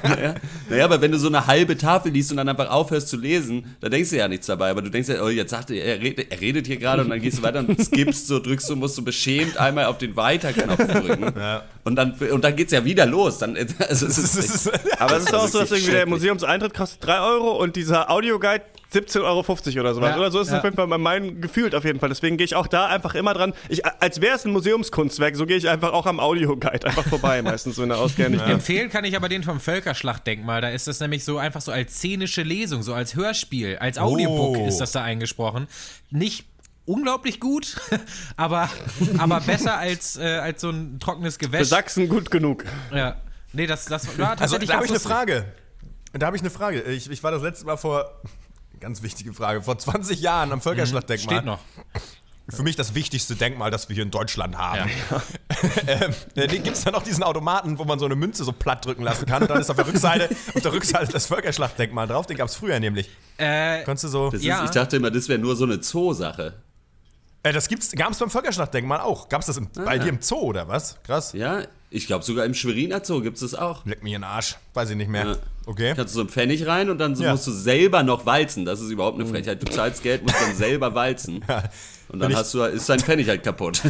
naja, 0.03 0.35
naja, 0.69 0.85
aber 0.85 1.01
wenn 1.01 1.13
du 1.13 1.19
so 1.19 1.29
eine 1.29 1.47
halbe 1.47 1.77
Tafel 1.77 2.13
liest 2.13 2.31
und 2.31 2.37
dann 2.37 2.49
einfach 2.49 2.71
aufhörst 2.71 3.09
zu 3.09 3.17
lesen, 3.17 3.77
da 3.81 3.89
denkst 3.89 4.11
du 4.11 4.17
ja 4.17 4.29
nichts 4.29 4.47
dabei. 4.47 4.71
Aber 4.71 4.83
du 4.83 4.91
denkst 4.91 5.09
ja, 5.09 5.23
oh, 5.23 5.29
jetzt 5.29 5.51
sagt 5.51 5.71
er, 5.71 5.85
er 5.85 6.01
redet, 6.01 6.31
er 6.31 6.41
redet 6.41 6.67
hier 6.67 6.77
gerade 6.77 7.03
und 7.03 7.11
dann 7.11 7.21
gehst 7.21 7.39
du 7.39 7.43
weiter 7.43 7.61
und 7.61 7.81
skippst 7.85 8.27
so, 8.27 8.39
drückst 8.39 8.71
du, 8.71 8.77
musst 8.77 8.97
du 8.99 9.03
beschämt 9.05 9.57
einmal 9.57 9.87
auf 9.87 9.99
den 9.99 10.15
Weiter-Knopf 10.17 10.87
drücken. 10.87 11.33
Und 11.85 11.97
dann, 11.97 12.13
und 12.13 12.45
dann 12.45 12.55
geht's 12.55 12.73
ja 12.73 12.85
wieder 12.85 13.07
los. 13.07 13.39
Dann, 13.39 13.57
also 13.57 14.07
es 14.07 14.19
ist, 14.19 14.71
Aber 14.99 15.17
es 15.17 15.25
ist 15.25 15.35
auch 15.35 15.49
so, 15.49 15.59
dass 15.61 15.73
irgendwie 15.73 15.91
der. 15.93 16.07
Museumseintritt 16.07 16.75
kostet 16.75 17.05
3 17.07 17.21
Euro 17.21 17.57
und 17.61 17.75
dieser 17.77 18.11
Audioguide 18.11 18.63
17,50 18.93 19.23
Euro 19.25 19.81
oder 19.81 19.95
sowas. 19.95 20.11
Ja, 20.11 20.17
oder 20.19 20.31
so 20.31 20.41
ist 20.41 20.49
es 20.49 20.53
ja. 20.53 20.59
auf 20.59 20.65
jeden 20.65 20.77
Fall 20.77 20.87
bei 20.87 20.99
meinem 20.99 21.41
gefühlt 21.41 21.75
auf 21.75 21.85
jeden 21.85 22.01
Fall. 22.01 22.09
Deswegen 22.09 22.37
gehe 22.37 22.45
ich 22.45 22.55
auch 22.55 22.67
da 22.67 22.87
einfach 22.87 23.15
immer 23.15 23.33
dran. 23.35 23.55
Ich, 23.69 23.85
als 23.87 24.21
wäre 24.21 24.37
es 24.37 24.45
ein 24.45 24.53
Museumskunstwerk, 24.53 25.37
so 25.37 25.47
gehe 25.47 25.57
ich 25.57 25.69
einfach 25.69 25.93
auch 25.93 26.07
am 26.07 26.21
Audioguide 26.21 26.87
einfach 26.87 27.07
vorbei, 27.07 27.43
meistens, 27.43 27.79
wenn 27.79 27.91
er 27.91 27.99
ausgehend 27.99 28.33
nicht 28.33 28.47
Empfehlen 28.47 28.91
kann 28.91 29.05
ich 29.05 29.17
aber 29.17 29.29
den 29.29 29.43
vom 29.43 29.61
Völkerschlachtdenkmal. 29.61 30.61
Da 30.61 30.69
ist 30.69 30.87
das 30.87 31.01
nämlich 31.01 31.25
so 31.25 31.39
einfach 31.39 31.61
so 31.61 31.73
als 31.73 31.95
szenische 31.95 32.43
Lesung, 32.43 32.83
so 32.83 32.95
als 32.95 33.15
Hörspiel, 33.15 33.79
als 33.79 33.99
Audiobook 33.99 34.59
Oh. 34.59 34.67
ist 34.67 34.79
das 34.79 34.93
da 34.93 35.03
eingesprochen. 35.03 35.67
Nicht 36.11 36.47
unglaublich 36.85 37.41
gut, 37.41 37.77
aber, 38.37 38.69
aber 39.19 39.41
besser 39.41 39.79
als, 39.79 40.17
äh, 40.17 40.25
als 40.25 40.61
so 40.61 40.71
ein 40.71 40.99
trockenes 41.01 41.35
Für 41.37 41.47
Gewäsch. 41.47 41.69
Sachsen 41.69 42.09
gut 42.09 42.31
genug. 42.31 42.65
Ja. 42.93 43.17
Nee, 43.53 43.67
das, 43.67 43.85
das 43.85 44.19
war 44.19 44.31
Also, 44.31 44.57
tatsächlich 44.57 44.71
da 44.71 44.77
habe 44.77 44.85
ich 44.87 44.91
eine. 44.91 45.01
Frage. 45.01 45.45
Da 46.13 46.27
habe 46.27 46.37
ich 46.37 46.43
eine 46.43 46.51
Frage. 46.51 46.83
Ich, 46.83 47.11
ich 47.11 47.23
war 47.23 47.31
das 47.31 47.43
letzte 47.43 47.65
Mal 47.67 47.77
vor, 47.77 48.21
ganz 48.83 49.03
wichtige 49.03 49.33
Frage, 49.33 49.63
vor 49.63 49.79
20 49.79 50.21
Jahren 50.21 50.53
am 50.53 50.61
Völkerschlachtdenkmal. 50.61 51.37
Steht 51.37 51.47
noch. 51.47 51.61
Für 52.49 52.65
mich 52.65 52.75
das 52.75 52.95
wichtigste 52.95 53.37
Denkmal, 53.37 53.71
das 53.71 53.89
wir 53.89 53.95
hier 53.95 54.03
in 54.03 54.11
Deutschland 54.11 54.59
haben. 54.59 54.91
ähm, 55.87 56.13
äh, 56.35 56.49
Gibt 56.49 56.77
es 56.77 56.83
da 56.83 56.91
noch 56.91 57.05
diesen 57.05 57.23
Automaten, 57.23 57.79
wo 57.79 57.85
man 57.85 58.01
so 58.01 58.05
eine 58.05 58.17
Münze 58.17 58.43
so 58.43 58.53
platt 58.53 58.85
drücken 58.85 59.05
lassen 59.05 59.27
kann? 59.27 59.43
Und 59.43 59.49
dann 59.51 59.61
ist 59.61 59.71
auf 59.71 59.77
der 59.77 59.87
Rückseite, 59.87 60.29
auf 60.55 60.61
der 60.61 60.73
Rückseite 60.73 61.13
das 61.13 61.27
Völkerschlachtdenkmal 61.27 62.09
drauf. 62.09 62.27
Den 62.27 62.37
gab 62.37 62.49
es 62.49 62.57
früher 62.57 62.79
nämlich. 62.81 63.09
Äh, 63.39 63.85
Konntest 63.85 64.05
du 64.05 64.09
so. 64.09 64.31
das 64.31 64.43
Ja. 64.43 64.59
ist, 64.59 64.71
ich 64.71 64.71
dachte 64.73 64.97
immer, 64.97 65.13
das 65.13 65.29
wäre 65.29 65.39
nur 65.39 65.55
so 65.55 65.65
eine 65.65 65.81
Zoo-Sache. 65.81 66.55
Äh, 67.45 67.53
das 67.53 67.69
gab 67.69 68.11
es 68.11 68.19
beim 68.19 68.31
Völkerschlachtdenkmal 68.31 69.01
auch. 69.01 69.29
Gab 69.29 69.41
es 69.41 69.47
das 69.47 69.57
im, 69.57 69.69
bei 69.73 69.99
dir 69.99 70.09
im 70.09 70.21
Zoo 70.21 70.41
oder 70.41 70.67
was? 70.67 71.01
Krass. 71.05 71.33
Ja, 71.35 71.63
ich 71.93 72.07
glaube 72.07 72.25
sogar 72.25 72.45
im 72.45 72.55
Schweriner 72.55 73.05
Zoo 73.05 73.21
gibt 73.21 73.37
es 73.37 73.43
das 73.43 73.55
auch. 73.55 73.85
Leck 73.85 74.03
mir 74.03 74.17
in 74.17 74.23
den 74.23 74.25
Arsch. 74.25 74.57
Weiß 74.75 74.91
ich 74.91 74.97
nicht 74.97 75.11
mehr. 75.11 75.27
Ja. 75.27 75.37
Okay. 75.67 75.93
Kannst 75.95 76.15
du 76.15 76.17
so 76.17 76.21
einen 76.23 76.29
Pfennig 76.31 76.67
rein 76.67 76.91
und 76.91 76.99
dann 76.99 77.15
so 77.15 77.23
Ja. 77.23 77.33
musst 77.33 77.47
du 77.47 77.53
selber 77.53 78.03
noch 78.03 78.27
walzen. 78.27 78.65
Das 78.65 78.81
ist 78.81 78.91
überhaupt 78.91 79.21
eine 79.21 79.29
Frechheit. 79.29 79.63
Du 79.63 79.71
zahlst 79.71 80.03
Geld, 80.03 80.23
musst 80.23 80.41
dann 80.41 80.57
selber 80.57 80.95
walzen. 80.95 81.45
Und 82.09 82.19
dann 82.21 82.37
hast 82.37 82.53
du, 82.53 82.61
ist 82.63 82.87
dein 82.91 83.01
Pfennig 83.01 83.27
halt 83.27 83.43
kaputt. 83.43 83.81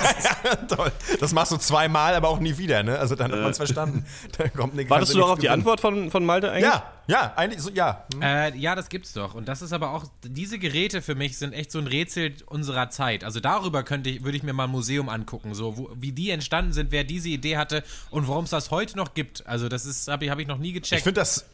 Toll. 0.68 0.92
Das 1.18 1.32
machst 1.32 1.50
du 1.50 1.56
zweimal, 1.56 2.14
aber 2.14 2.28
auch 2.28 2.38
nie 2.38 2.56
wieder, 2.56 2.84
ne? 2.84 2.96
Also 2.96 3.16
dann 3.16 3.32
hat 3.32 3.40
man 3.40 3.50
es 3.50 3.56
verstanden. 3.56 4.04
Da 4.38 4.48
kommt 4.48 4.74
eine 4.74 4.88
Wartest 4.88 5.14
du 5.14 5.18
noch 5.18 5.30
auf 5.30 5.38
die 5.40 5.48
Antwort 5.48 5.80
von, 5.80 6.10
von 6.12 6.24
Malte 6.24 6.50
eigentlich? 6.52 6.64
Ja, 6.64 6.92
ja, 7.08 7.32
eigentlich 7.36 7.60
so, 7.62 7.70
ja. 7.70 8.04
Äh, 8.22 8.56
ja, 8.56 8.74
das 8.76 8.88
gibt's 8.88 9.12
doch. 9.14 9.34
Und 9.34 9.48
das 9.48 9.62
ist 9.62 9.72
aber 9.72 9.90
auch, 9.92 10.04
diese 10.22 10.58
Geräte 10.58 11.02
für 11.02 11.14
mich 11.14 11.38
sind 11.38 11.54
echt 11.54 11.72
so 11.72 11.78
ein 11.78 11.86
Rätsel 11.86 12.34
unserer 12.46 12.90
Zeit. 12.90 13.24
Also 13.24 13.40
darüber 13.40 13.82
könnte 13.82 14.10
ich, 14.10 14.22
würde 14.24 14.36
ich 14.36 14.42
mir 14.44 14.52
mal 14.52 14.64
ein 14.64 14.70
Museum 14.70 15.08
angucken, 15.08 15.54
so 15.54 15.76
wo, 15.76 15.90
wie 15.98 16.12
die 16.12 16.30
entstanden 16.30 16.72
sind, 16.72 16.92
wer 16.92 17.02
diese 17.04 17.30
Idee 17.36 17.56
hatte 17.56 17.82
und 18.10 18.28
warum 18.28 18.44
es 18.44 18.50
das 18.50 18.70
heute 18.70 18.96
noch 18.96 19.14
gibt. 19.14 19.46
Also 19.46 19.68
das 19.68 19.86
ist, 19.86 20.08
habe 20.08 20.24
ich, 20.24 20.30
hab 20.30 20.38
ich 20.38 20.46
noch 20.48 20.58
nie 20.58 20.68
Ich 20.68 20.74
gecheckt. 20.82 21.02
finde 21.02 21.20
das. 21.20 21.46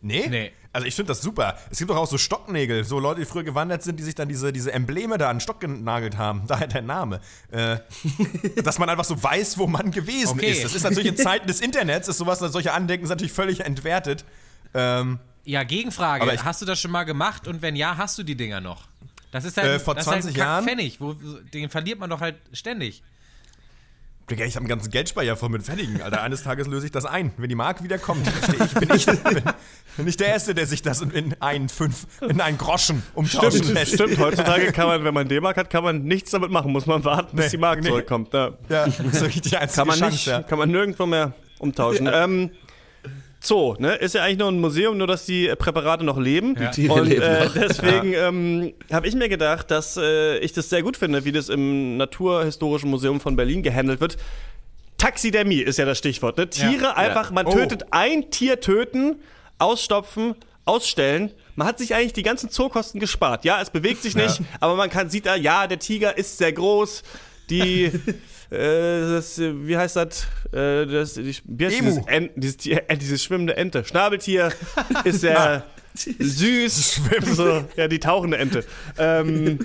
Nee? 0.00 0.26
Nee. 0.28 0.52
Also 0.72 0.86
ich 0.86 0.94
finde 0.94 1.08
das 1.12 1.22
super. 1.22 1.56
Es 1.70 1.78
gibt 1.78 1.90
doch 1.90 1.96
auch 1.96 2.06
so 2.08 2.18
Stocknägel, 2.18 2.84
so 2.84 2.98
Leute, 2.98 3.20
die 3.20 3.26
früher 3.26 3.44
gewandert 3.44 3.82
sind, 3.82 3.98
die 3.98 4.02
sich 4.02 4.14
dann 4.14 4.28
diese, 4.28 4.52
diese 4.52 4.72
Embleme 4.72 5.18
da 5.18 5.30
an 5.30 5.36
den 5.36 5.40
Stock 5.40 5.60
genagelt 5.60 6.18
haben. 6.18 6.42
Daher 6.48 6.66
der 6.66 6.82
Name. 6.82 7.20
Äh, 7.50 7.78
dass 8.62 8.78
man 8.78 8.88
einfach 8.90 9.04
so 9.04 9.20
weiß, 9.22 9.56
wo 9.58 9.66
man 9.66 9.90
gewesen 9.92 10.38
Okay. 10.38 10.50
ist. 10.50 10.64
Das 10.64 10.74
ist 10.74 10.82
natürlich 10.82 11.06
in 11.08 11.16
Zeiten 11.16 11.46
des 11.46 11.60
Internets, 11.60 12.08
ist 12.08 12.18
sowas, 12.18 12.40
solche 12.40 12.72
Andenken 12.72 13.06
sind 13.06 13.14
natürlich 13.16 13.32
völlig 13.32 13.60
entwertet. 13.60 14.24
Ähm, 14.74 15.18
Ja, 15.44 15.62
Gegenfrage. 15.62 16.22
Aber 16.22 16.34
ich- 16.34 16.44
hast 16.44 16.60
du 16.60 16.66
das 16.66 16.80
schon 16.80 16.90
mal 16.90 17.04
gemacht 17.04 17.46
und 17.46 17.62
wenn 17.62 17.76
ja, 17.76 17.96
hast 17.96 18.18
du 18.18 18.22
die 18.24 18.34
Dinger 18.36 18.60
noch? 18.60 18.88
Das 19.30 19.44
ist 19.44 19.56
halt, 19.56 19.66
Äh, 19.68 19.78
vor 19.80 19.94
das 19.94 20.06
ist 20.06 20.12
halt 20.12 20.22
20 20.22 20.36
Jahren? 20.38 20.64
Pfennig, 20.64 21.00
wo, 21.00 21.12
den 21.14 21.70
verliert 21.70 21.98
man 21.98 22.10
doch 22.10 22.20
halt 22.20 22.36
ständig. 22.52 23.02
Digga, 24.30 24.46
ich 24.46 24.54
habe 24.56 24.62
einen 24.62 24.68
ganzen 24.70 24.90
Geldspeicher 24.90 25.36
voll 25.36 25.50
mit 25.50 25.62
Pfennigen, 25.64 26.00
Alter. 26.00 26.22
Eines 26.22 26.42
Tages 26.44 26.66
löse 26.66 26.86
ich 26.86 26.92
das 26.92 27.04
ein. 27.04 27.32
Wenn 27.36 27.50
die 27.50 27.54
Mark 27.54 27.82
wiederkommt, 27.82 28.26
steh 28.42 28.64
ich, 28.64 28.72
bin, 28.72 28.96
ich, 28.96 29.04
bin, 29.06 30.08
ich 30.08 30.16
der 30.16 30.28
Erste, 30.28 30.54
der 30.54 30.66
sich 30.66 30.80
das 30.80 31.02
in, 31.02 31.10
in 31.10 31.34
einen 31.42 31.68
fünf, 31.68 32.06
in 32.22 32.40
einen 32.40 32.56
Groschen 32.56 33.02
umtauschen 33.14 33.58
Stimmt, 33.64 33.74
lässt. 33.74 33.94
stimmt. 33.94 34.18
Heutzutage 34.18 34.72
kann 34.72 34.86
man, 34.86 35.04
wenn 35.04 35.12
man 35.12 35.28
D-Mark 35.28 35.58
hat, 35.58 35.68
kann 35.68 35.84
man 35.84 36.04
nichts 36.04 36.30
damit 36.30 36.50
machen. 36.50 36.72
Muss 36.72 36.86
man 36.86 37.04
warten, 37.04 37.36
bis 37.36 37.46
Nee, 37.46 37.50
die 37.52 37.56
Mark 37.58 37.80
nee. 37.82 37.88
zurückkommt. 37.88 38.32
Ja. 38.32 38.52
Ja, 38.70 38.86
das 38.86 38.98
ist 38.98 39.20
wirklich 39.20 39.42
die 39.42 39.56
einzige 39.58 39.80
Kann 39.80 39.88
man 39.88 39.98
Chance. 39.98 40.12
nicht, 40.14 40.26
Ja. 40.26 40.42
kann 40.42 40.58
man 40.58 40.70
nirgendwo 40.70 41.04
mehr 41.04 41.34
umtauschen. 41.58 42.08
Ähm, 42.10 42.50
Zoo, 43.44 43.74
ne? 43.78 43.94
Ist 43.96 44.14
ja 44.14 44.22
eigentlich 44.22 44.38
nur 44.38 44.48
ein 44.48 44.60
Museum, 44.60 44.96
nur 44.96 45.06
dass 45.06 45.26
die 45.26 45.52
Präparate 45.58 46.02
noch 46.04 46.18
leben. 46.18 46.56
Ja. 46.60 46.70
Tiere 46.70 46.94
Und 46.94 47.08
leben 47.08 47.22
äh, 47.22 47.44
noch. 47.44 47.52
deswegen 47.54 48.12
ähm, 48.14 48.72
habe 48.90 49.06
ich 49.06 49.14
mir 49.14 49.28
gedacht, 49.28 49.70
dass 49.70 49.96
äh, 49.96 50.38
ich 50.38 50.52
das 50.52 50.70
sehr 50.70 50.82
gut 50.82 50.96
finde, 50.96 51.24
wie 51.24 51.32
das 51.32 51.48
im 51.50 51.96
Naturhistorischen 51.98 52.88
Museum 52.90 53.20
von 53.20 53.36
Berlin 53.36 53.62
gehandelt 53.62 54.00
wird. 54.00 54.16
Taxidermie 54.98 55.60
ist 55.60 55.78
ja 55.78 55.84
das 55.84 55.98
Stichwort. 55.98 56.38
Ne? 56.38 56.48
Tiere 56.48 56.96
einfach, 56.96 57.30
man 57.30 57.46
Oh. 57.46 57.52
tötet 57.52 57.86
ein 57.90 58.30
Tier 58.30 58.60
töten, 58.60 59.16
ausstopfen, 59.58 60.34
ausstellen. 60.64 61.30
Man 61.56 61.66
hat 61.68 61.78
sich 61.78 61.94
eigentlich 61.94 62.14
die 62.14 62.22
ganzen 62.22 62.48
Zookosten 62.50 63.00
gespart. 63.00 63.44
Ja, 63.44 63.60
es 63.60 63.70
bewegt 63.70 64.02
sich 64.02 64.14
nicht, 64.16 64.40
aber 64.60 64.76
man 64.76 64.88
kann 64.90 65.10
sieht 65.10 65.26
da, 65.26 65.36
ja, 65.36 65.66
der 65.66 65.78
Tiger 65.78 66.16
ist 66.16 66.38
sehr 66.38 66.52
groß. 66.52 67.02
Die, 67.50 67.92
das, 69.14 69.38
äh, 69.38 69.52
wie 69.66 69.76
heißt 69.76 69.96
das? 69.96 70.26
Äh, 70.52 70.86
das 70.86 71.14
die, 71.14 71.36
wie 71.44 71.66
heißt 71.66 71.78
Emu. 71.78 71.90
dieses, 71.90 72.06
Ent, 72.06 72.30
dieses, 72.36 72.56
Tier- 72.56 72.82
äh, 72.88 72.96
dieses 72.96 73.22
schwimmende 73.22 73.56
Ente. 73.56 73.84
Schnabeltier 73.84 74.50
ist 75.04 75.20
sehr 75.20 75.64
süß. 75.94 77.00
So, 77.34 77.64
ja, 77.76 77.88
die 77.88 77.98
tauchende 78.00 78.36
Ente. 78.38 78.64
Ähm, 78.98 79.58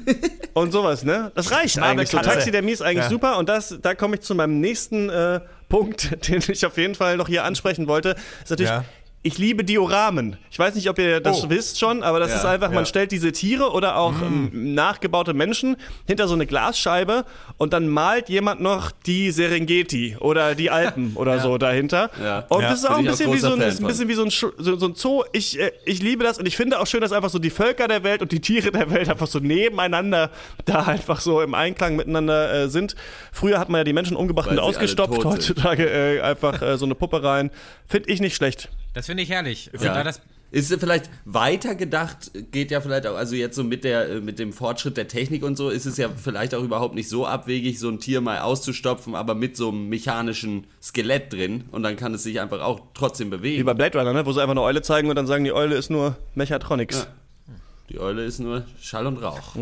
und 0.53 0.71
sowas, 0.71 1.03
ne? 1.03 1.31
Das 1.35 1.51
reicht 1.51 1.79
eigentlich. 1.79 2.09
So. 2.09 2.19
Taxidermie 2.19 2.71
ist 2.71 2.81
eigentlich 2.81 3.03
Ja. 3.05 3.09
super. 3.09 3.37
Und 3.37 3.49
das, 3.49 3.77
da 3.81 3.95
komme 3.95 4.15
ich 4.15 4.21
zu 4.21 4.35
meinem 4.35 4.59
nächsten 4.59 5.09
äh, 5.09 5.39
Punkt, 5.67 6.27
den 6.27 6.41
ich 6.47 6.65
auf 6.65 6.77
jeden 6.77 6.95
Fall 6.95 7.17
noch 7.17 7.27
hier 7.27 7.43
ansprechen 7.43 7.87
wollte. 7.87 8.15
Ist 8.43 8.49
natürlich. 8.51 8.71
Ja. 8.71 8.85
Ich 9.21 9.37
liebe 9.37 9.65
Dioramen. 9.65 10.37
Ich 10.49 10.57
weiß 10.57 10.75
nicht, 10.75 10.89
ob 10.89 10.97
ihr 10.97 11.19
das 11.19 11.43
Oh. 11.43 11.49
wisst 11.49 11.77
schon, 11.77 12.03
aber 12.03 12.19
das 12.21 12.29
Ja, 12.29 12.35
ist 12.37 12.45
einfach, 12.45 12.69
ja. 12.69 12.75
man 12.75 12.85
stellt 12.85 13.11
diese 13.11 13.33
Tiere 13.33 13.71
oder 13.73 13.97
auch 13.97 14.13
ähm, 14.21 14.73
nachgebaute 14.75 15.33
Menschen 15.33 15.75
hinter 16.07 16.29
so 16.29 16.35
eine 16.35 16.45
Glasscheibe 16.45 17.25
und 17.57 17.73
dann 17.73 17.89
malt 17.89 18.29
jemand 18.29 18.61
noch 18.61 18.91
die 19.05 19.31
Serengeti 19.31 20.15
oder 20.21 20.55
die 20.55 20.69
Alpen 20.71 21.11
oder 21.15 21.39
so 21.41 21.57
dahinter. 21.57 22.09
Ja. 22.23 22.45
Und 22.47 22.61
Ja, 22.61 22.69
das 22.69 22.79
ist 22.79 22.85
auch 22.85 22.97
ein 22.97 23.07
auch 23.07 23.11
bisschen 23.11 23.33
wie 23.33 23.39
so 23.39 23.51
ein, 23.51 23.61
ein 23.61 23.77
bisschen 23.87 24.07
wie 24.07 24.13
so 24.13 24.23
ein, 24.23 24.29
so, 24.29 24.51
so 24.77 24.85
ein 24.87 24.95
Zoo. 24.95 25.23
Ich, 25.33 25.59
äh, 25.59 25.73
ich 25.83 26.01
liebe 26.01 26.23
das 26.23 26.37
und 26.39 26.47
ich 26.47 26.55
finde 26.55 26.79
auch 26.79 26.87
schön, 26.87 27.01
dass 27.01 27.11
einfach 27.11 27.29
so 27.29 27.39
die 27.39 27.49
Völker 27.49 27.89
der 27.89 28.05
Welt 28.05 28.21
und 28.21 28.31
die 28.31 28.39
Tiere 28.39 28.71
der 28.71 28.89
Welt 28.89 29.09
einfach 29.09 29.27
so 29.27 29.39
nebeneinander 29.39 30.31
da 30.63 30.83
einfach 30.83 31.19
so 31.19 31.41
im 31.41 31.55
Einklang 31.55 31.97
miteinander 31.97 32.53
äh, 32.53 32.69
sind. 32.69 32.95
Früher 33.33 33.59
hat 33.59 33.67
man 33.67 33.79
ja 33.79 33.83
die 33.83 33.91
Menschen 33.93 34.15
umgebracht 34.15 34.47
Weil 34.47 34.59
und 34.59 34.63
ausgestopft, 34.63 35.25
heutzutage 35.25 35.89
äh, 35.89 36.21
einfach 36.21 36.61
äh, 36.61 36.77
so 36.77 36.85
eine 36.85 36.95
Puppe 36.95 37.21
rein. 37.21 37.51
Finde 37.85 38.09
ich 38.09 38.21
nicht 38.21 38.37
schlecht. 38.37 38.69
Das 38.93 39.05
finde 39.05 39.23
ich 39.23 39.29
herrlich. 39.29 39.69
Ja. 39.79 39.95
Weil 39.95 40.03
das, 40.03 40.21
Ist 40.51 40.71
es 40.71 40.79
vielleicht 40.79 41.11
weiter 41.25 41.75
gedacht, 41.75 42.31
geht 42.51 42.71
ja 42.71 42.81
vielleicht 42.81 43.05
auch, 43.05 43.15
also 43.15 43.35
jetzt 43.35 43.55
so 43.55 43.63
mit, 43.63 43.83
der, 43.83 44.09
äh, 44.09 44.19
mit 44.19 44.39
dem 44.39 44.51
Fortschritt 44.51 44.97
der 44.97 45.07
Technik 45.07 45.43
und 45.43 45.55
so, 45.55 45.69
ist 45.69 45.85
es 45.85 45.97
ja 45.97 46.09
vielleicht 46.09 46.55
auch 46.55 46.63
überhaupt 46.63 46.95
nicht 46.95 47.07
so 47.07 47.27
abwegig, 47.27 47.77
so 47.77 47.87
ein 47.87 47.99
Tier 47.99 48.19
mal 48.19 48.39
auszustopfen, 48.39 49.13
aber 49.13 49.35
mit 49.35 49.55
so 49.55 49.69
einem 49.69 49.89
mechanischen 49.89 50.65
Skelett 50.81 51.31
drin 51.31 51.65
und 51.71 51.83
dann 51.83 51.97
kann 51.97 52.15
es 52.15 52.23
sich 52.23 52.39
einfach 52.39 52.61
auch 52.61 52.81
trotzdem 52.95 53.27
Wie 53.27 53.37
bewegen. 53.37 53.65
bei 53.65 53.75
Blade 53.75 53.99
Runner, 53.99 54.13
ne? 54.13 54.25
wo 54.25 54.31
sie 54.31 54.41
einfach 54.41 54.51
eine 54.51 54.63
Eule 54.63 54.81
zeigen 54.81 55.09
und 55.09 55.15
dann 55.15 55.27
sagen, 55.27 55.43
die 55.43 55.53
Eule 55.53 55.75
ist 55.75 55.91
nur 55.91 56.17
Mechatronics. 56.33 57.07
Die 57.89 57.99
Eule 57.99 58.23
ist 58.25 58.39
nur 58.39 58.65
Schall 58.81 59.05
und 59.05 59.17
Rauch. 59.17 59.55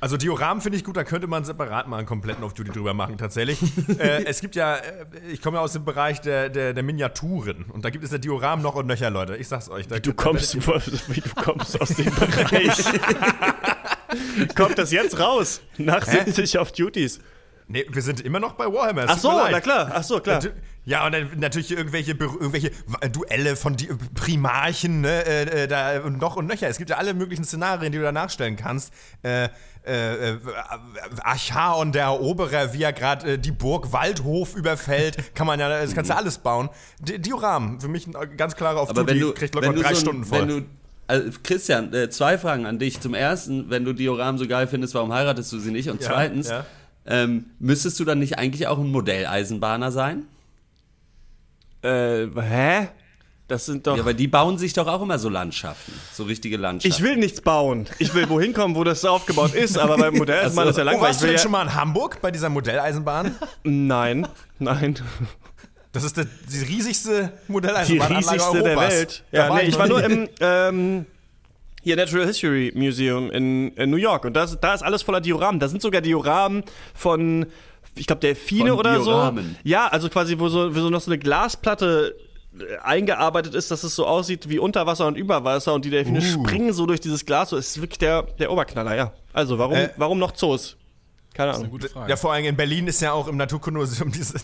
Also 0.00 0.16
Dioramen 0.16 0.62
finde 0.62 0.78
ich 0.78 0.84
gut, 0.84 0.96
da 0.96 1.04
könnte 1.04 1.26
man 1.26 1.44
separat 1.44 1.86
mal 1.86 1.98
einen 1.98 2.06
kompletten 2.06 2.42
Off-Duty 2.42 2.70
drüber 2.70 2.94
machen, 2.94 3.18
tatsächlich. 3.18 3.60
äh, 3.98 4.24
es 4.24 4.40
gibt 4.40 4.56
ja, 4.56 4.76
äh, 4.76 5.06
ich 5.30 5.42
komme 5.42 5.58
ja 5.58 5.62
aus 5.62 5.74
dem 5.74 5.84
Bereich 5.84 6.20
der, 6.20 6.48
der, 6.48 6.72
der 6.72 6.82
Miniaturen 6.82 7.66
und 7.66 7.84
da 7.84 7.90
gibt 7.90 8.04
es 8.04 8.10
ja 8.10 8.18
Dioramen 8.18 8.62
noch 8.62 8.74
und 8.76 8.86
nöcher, 8.86 9.10
Leute. 9.10 9.36
Ich 9.36 9.48
sag's 9.48 9.68
euch. 9.68 9.86
Da, 9.86 9.98
Du 9.98 10.12
da 10.12 10.22
kommst, 10.22 10.56
wie 10.56 11.20
du 11.20 11.28
kommst 11.34 11.80
aus 11.80 11.90
dem 11.90 12.14
Bereich. 12.14 12.84
Kommt 14.56 14.76
das 14.78 14.90
jetzt 14.90 15.18
raus? 15.20 15.60
Nach 15.78 16.04
70 16.04 16.58
Off-Duties. 16.58 17.20
Nee, 17.68 17.86
wir 17.88 18.02
sind 18.02 18.20
immer 18.22 18.40
noch 18.40 18.54
bei 18.54 18.66
Warhammer. 18.66 19.04
Ach 19.06 19.18
so, 19.18 19.30
na 19.30 19.60
klar. 19.60 19.92
Ach 19.94 20.02
so, 20.02 20.18
klar. 20.18 20.42
Ja, 20.90 21.06
und 21.06 21.12
dann 21.12 21.30
natürlich 21.38 21.70
irgendwelche, 21.70 22.10
irgendwelche 22.12 22.72
Wa- 22.88 23.06
Duelle 23.06 23.54
von 23.54 23.76
Primarchen, 24.14 25.02
ne, 25.02 25.24
äh, 25.24 25.62
äh, 25.62 25.68
da 25.68 26.00
und 26.00 26.20
noch 26.20 26.34
und 26.34 26.46
nöcher. 26.46 26.68
Es 26.68 26.78
gibt 26.78 26.90
ja 26.90 26.96
alle 26.96 27.14
möglichen 27.14 27.44
Szenarien, 27.44 27.92
die 27.92 27.98
du 27.98 28.04
da 28.04 28.10
nachstellen 28.10 28.56
kannst. 28.56 28.92
Äh, 29.22 29.44
äh, 29.86 30.30
äh, 30.32 30.38
Archaon, 31.22 31.92
der 31.92 32.04
Eroberer, 32.04 32.72
wie 32.72 32.82
er 32.82 32.92
gerade 32.92 33.32
äh, 33.34 33.38
die 33.38 33.52
Burg 33.52 33.92
Waldhof 33.92 34.54
überfällt, 34.56 35.16
kann 35.34 35.46
man 35.46 35.60
ja, 35.60 35.68
das 35.68 35.94
kannst 35.94 36.10
du 36.10 36.16
alles 36.16 36.38
bauen. 36.38 36.68
Di 37.00 37.18
Dioramen, 37.20 37.80
für 37.80 37.88
mich 37.88 38.06
ein 38.06 38.36
ganz 38.36 38.56
klarer 38.56 38.80
auf 38.80 38.90
Aber 38.90 39.06
wenn 39.06 39.20
du, 39.20 39.32
kriegt 39.32 39.54
locker 39.54 39.72
du 39.72 39.80
drei 39.82 39.94
so 39.94 40.00
Stunden 40.00 40.24
voll. 40.24 40.40
wenn 40.40 40.48
du 40.48 40.62
also 41.06 41.30
Christian, 41.42 41.92
äh, 41.94 42.08
zwei 42.10 42.36
Fragen 42.38 42.66
an 42.66 42.78
dich. 42.78 43.00
Zum 43.00 43.14
ersten, 43.14 43.68
wenn 43.70 43.84
du 43.84 43.92
Dioramen 43.92 44.38
so 44.38 44.46
geil 44.46 44.66
findest, 44.66 44.94
warum 44.94 45.12
heiratest 45.12 45.52
du 45.52 45.58
sie 45.58 45.70
nicht? 45.72 45.88
Und 45.90 46.00
Ja, 46.02 46.08
zweitens, 46.08 46.48
ja. 46.50 46.64
Ähm, 47.06 47.46
müsstest 47.58 47.98
du 47.98 48.04
dann 48.04 48.18
nicht 48.18 48.38
eigentlich 48.38 48.66
auch 48.68 48.78
ein 48.78 48.90
Modelleisenbahner 48.92 49.90
sein? 49.90 50.24
Äh, 51.82 52.26
hä? 52.40 52.88
Das 53.50 53.66
sind 53.66 53.84
doch. 53.84 53.96
Ja, 53.96 54.02
aber 54.02 54.14
die 54.14 54.28
bauen 54.28 54.58
sich 54.58 54.74
doch 54.74 54.86
auch 54.86 55.02
immer 55.02 55.18
so 55.18 55.28
Landschaften, 55.28 55.92
so 56.12 56.22
richtige 56.22 56.56
Landschaften. 56.56 56.96
ich 56.96 57.02
will 57.02 57.16
nichts 57.16 57.40
bauen. 57.40 57.88
Ich 57.98 58.14
will 58.14 58.28
wohin 58.28 58.52
kommen, 58.52 58.76
wo 58.76 58.84
das 58.84 59.04
aufgebaut 59.04 59.54
ist, 59.54 59.76
aber 59.76 59.96
beim 59.96 60.14
Modelleisenbahn 60.14 60.62
Ach 60.62 60.64
so. 60.66 60.70
ist 60.70 60.76
ja 60.76 60.82
oh, 60.82 60.86
langweilig. 60.86 61.02
warst 61.02 61.22
du 61.22 61.26
denn 61.26 61.38
schon 61.38 61.50
mal 61.50 61.62
in 61.62 61.74
Hamburg 61.74 62.20
bei 62.20 62.30
dieser 62.30 62.48
Modelleisenbahn? 62.48 63.34
Nein, 63.64 64.28
nein. 64.60 65.00
Das 65.90 66.04
ist 66.04 66.16
der, 66.16 66.26
die 66.48 66.64
riesigste 66.64 67.32
Die 67.48 67.52
Modelleisenbahnanlage 67.52 68.34
riesigste 68.34 68.62
der 68.62 68.72
Europas. 68.72 68.94
Welt. 68.94 69.24
Da 69.32 69.38
Ja, 69.48 69.54
nee, 69.54 69.62
ich 69.62 69.76
war 69.76 69.88
nur 69.88 70.04
im 70.04 70.28
ähm, 70.40 71.06
hier 71.82 71.96
Natural 71.96 72.26
History 72.26 72.72
Museum 72.76 73.32
in, 73.32 73.72
in 73.74 73.90
New 73.90 73.96
York 73.96 74.24
und 74.24 74.34
das, 74.34 74.60
da 74.60 74.74
ist 74.74 74.82
alles 74.82 75.02
voller 75.02 75.20
Dioramen. 75.20 75.58
Da 75.58 75.66
sind 75.66 75.82
sogar 75.82 76.02
Dioramen 76.02 76.62
von, 76.94 77.46
ich 77.96 78.06
glaube, 78.06 78.20
Delfine 78.20 78.74
oder 78.74 78.94
Dioramen. 78.98 79.56
so. 79.62 79.68
Ja, 79.68 79.88
also 79.88 80.08
quasi, 80.08 80.38
wo 80.38 80.48
so, 80.48 80.74
wo 80.74 80.80
so 80.80 80.90
noch 80.90 81.00
so 81.00 81.10
eine 81.10 81.18
Glasplatte 81.18 82.16
äh, 82.58 82.78
eingearbeitet 82.82 83.54
ist, 83.54 83.70
dass 83.70 83.84
es 83.84 83.94
so 83.94 84.06
aussieht 84.06 84.48
wie 84.48 84.58
Unterwasser 84.58 85.06
und 85.06 85.16
Überwasser 85.16 85.74
und 85.74 85.84
die 85.84 85.90
Delfine 85.90 86.20
Uh. 86.20 86.22
springen 86.44 86.72
so 86.72 86.86
durch 86.86 87.00
dieses 87.00 87.24
Glas. 87.26 87.50
So 87.50 87.56
es 87.56 87.68
ist 87.76 87.80
wirklich 87.82 87.98
der, 87.98 88.22
der 88.38 88.50
Oberknaller, 88.52 88.94
ja. 88.96 89.12
Also, 89.32 89.58
warum, 89.58 89.76
Äh, 89.76 89.90
warum 89.96 90.18
noch 90.18 90.32
Zoos? 90.32 90.76
Keine 91.32 91.54
Ahnung. 91.54 91.70
gute 91.70 91.88
Frage. 91.88 92.10
Ja, 92.10 92.16
vor 92.16 92.32
allem 92.32 92.44
in 92.44 92.56
Berlin 92.56 92.86
ist 92.88 93.00
ja 93.00 93.12
auch 93.12 93.28
im 93.28 93.36
Naturkundemuseum 93.36 94.10
diese, 94.12 94.34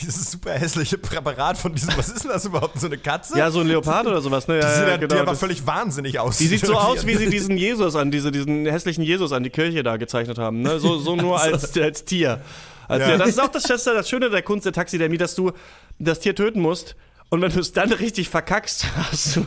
dieses 0.00 0.30
super 0.30 0.52
hässliche 0.52 0.96
Präparat 0.96 1.58
von 1.58 1.74
diesem, 1.74 1.96
was 1.96 2.08
ist 2.08 2.22
denn 2.24 2.30
das 2.30 2.44
überhaupt, 2.44 2.78
so 2.80 2.86
eine 2.86 2.98
Katze? 2.98 3.36
Ja, 3.38 3.50
so 3.50 3.60
ein 3.60 3.66
Leopard 3.66 4.06
oder 4.06 4.20
sowas, 4.20 4.46
ne? 4.46 4.60
Ja, 4.60 4.60
die, 4.60 4.74
sieht 4.74 4.82
ja, 4.84 4.88
ja, 4.90 4.96
genau, 4.96 5.14
die 5.14 5.20
aber 5.20 5.30
das- 5.32 5.40
völlig 5.40 5.66
wahnsinnig 5.66 6.18
aus. 6.20 6.38
Die 6.38 6.46
sieht 6.46 6.64
so 6.64 6.76
aus, 6.76 7.06
wie 7.06 7.16
sie 7.16 7.28
diesen 7.28 7.56
Jesus 7.56 7.96
an, 7.96 8.10
diese, 8.10 8.30
diesen 8.30 8.66
hässlichen 8.66 9.02
Jesus 9.02 9.32
an 9.32 9.42
die 9.42 9.50
Kirche 9.50 9.82
da 9.82 9.96
gezeichnet 9.96 10.38
haben. 10.38 10.62
Ne? 10.62 10.78
So, 10.78 10.98
so 10.98 11.16
nur 11.16 11.40
als, 11.40 11.76
als 11.76 12.04
Tier. 12.04 12.40
Als 12.88 13.06
Ja. 13.06 13.16
Das 13.16 13.28
ist 13.28 13.40
auch 13.40 13.48
das, 13.48 13.64
das 13.64 14.08
Schöne 14.08 14.30
der 14.30 14.42
Kunst 14.42 14.64
der 14.66 14.72
Taxidermie, 14.72 15.18
dass 15.18 15.34
du 15.34 15.52
das 15.98 16.20
Tier 16.20 16.34
töten 16.34 16.60
musst. 16.60 16.94
Und 17.28 17.42
wenn 17.42 17.50
du 17.50 17.60
es 17.60 17.72
dann 17.72 17.92
richtig 17.92 18.28
verkackst, 18.28 18.86
hast 18.96 19.36
du, 19.36 19.44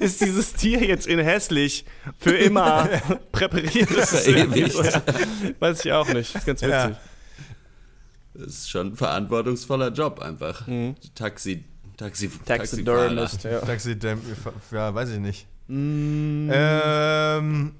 ist 0.00 0.20
dieses 0.20 0.54
Tier 0.54 0.84
jetzt 0.84 1.06
in 1.06 1.18
hässlich 1.18 1.84
für 2.18 2.36
immer 2.36 2.88
präpariert. 3.32 3.88
Das 3.96 4.12
ist 4.12 4.24
so, 4.72 4.82
ja. 4.82 5.02
Weiß 5.58 5.84
ich 5.84 5.92
auch 5.92 6.08
nicht. 6.08 6.34
Das 6.34 6.42
ist 6.42 6.46
ganz 6.46 6.62
witzig. 6.62 6.70
Ja. 6.70 7.00
Das 8.34 8.46
ist 8.48 8.70
schon 8.70 8.88
ein 8.88 8.96
verantwortungsvoller 8.96 9.90
Job 9.90 10.20
einfach. 10.20 10.66
Mhm. 10.66 10.96
Taxi, 11.14 11.64
Taxi, 11.96 12.30
Taxidermist, 12.44 13.44
ja. 13.44 13.60
Taxi, 13.60 13.96
ja, 14.72 14.94
weiß 14.94 15.10
ich 15.10 15.18
nicht. 15.18 15.46
Mm. 15.68 16.50
Ähm, 16.52 17.74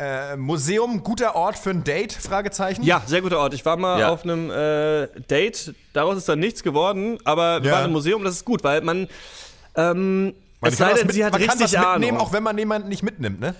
äh, 0.00 0.36
Museum, 0.36 1.02
guter 1.02 1.34
Ort 1.36 1.56
für 1.58 1.70
ein 1.70 1.84
Date? 1.84 2.12
Fragezeichen. 2.12 2.82
Ja, 2.82 3.02
sehr 3.06 3.22
guter 3.22 3.38
Ort. 3.38 3.54
Ich 3.54 3.64
war 3.64 3.76
mal 3.76 4.00
Ja. 4.00 4.08
auf 4.10 4.24
einem 4.24 4.50
äh, 4.50 5.06
Date, 5.30 5.74
daraus 5.92 6.16
ist 6.18 6.28
dann 6.28 6.38
nichts 6.40 6.62
geworden, 6.62 7.18
aber 7.24 7.62
wir 7.62 7.70
Ja. 7.70 7.76
waren 7.76 7.86
im 7.86 7.92
Museum, 7.92 8.24
das 8.24 8.34
ist 8.34 8.44
gut, 8.44 8.64
weil 8.64 8.80
man. 8.82 9.08
Ähm, 9.76 10.34
Man 10.60 10.72
es 10.72 10.78
kann 10.78 10.86
sei 10.88 10.92
was 10.92 10.98
denn, 11.00 11.06
mit- 11.08 11.14
sie 11.16 11.24
hat 11.24 11.32
man 11.32 11.40
kann 11.42 11.58
richtig 11.58 11.78
was 11.78 11.86
mitnehmen, 11.92 12.16
Ahnung. 12.16 12.26
auch 12.28 12.32
wenn 12.32 12.42
man 12.42 12.56
jemanden 12.58 12.88
nicht 12.88 13.02
mitnimmt, 13.02 13.40
ne? 13.40 13.54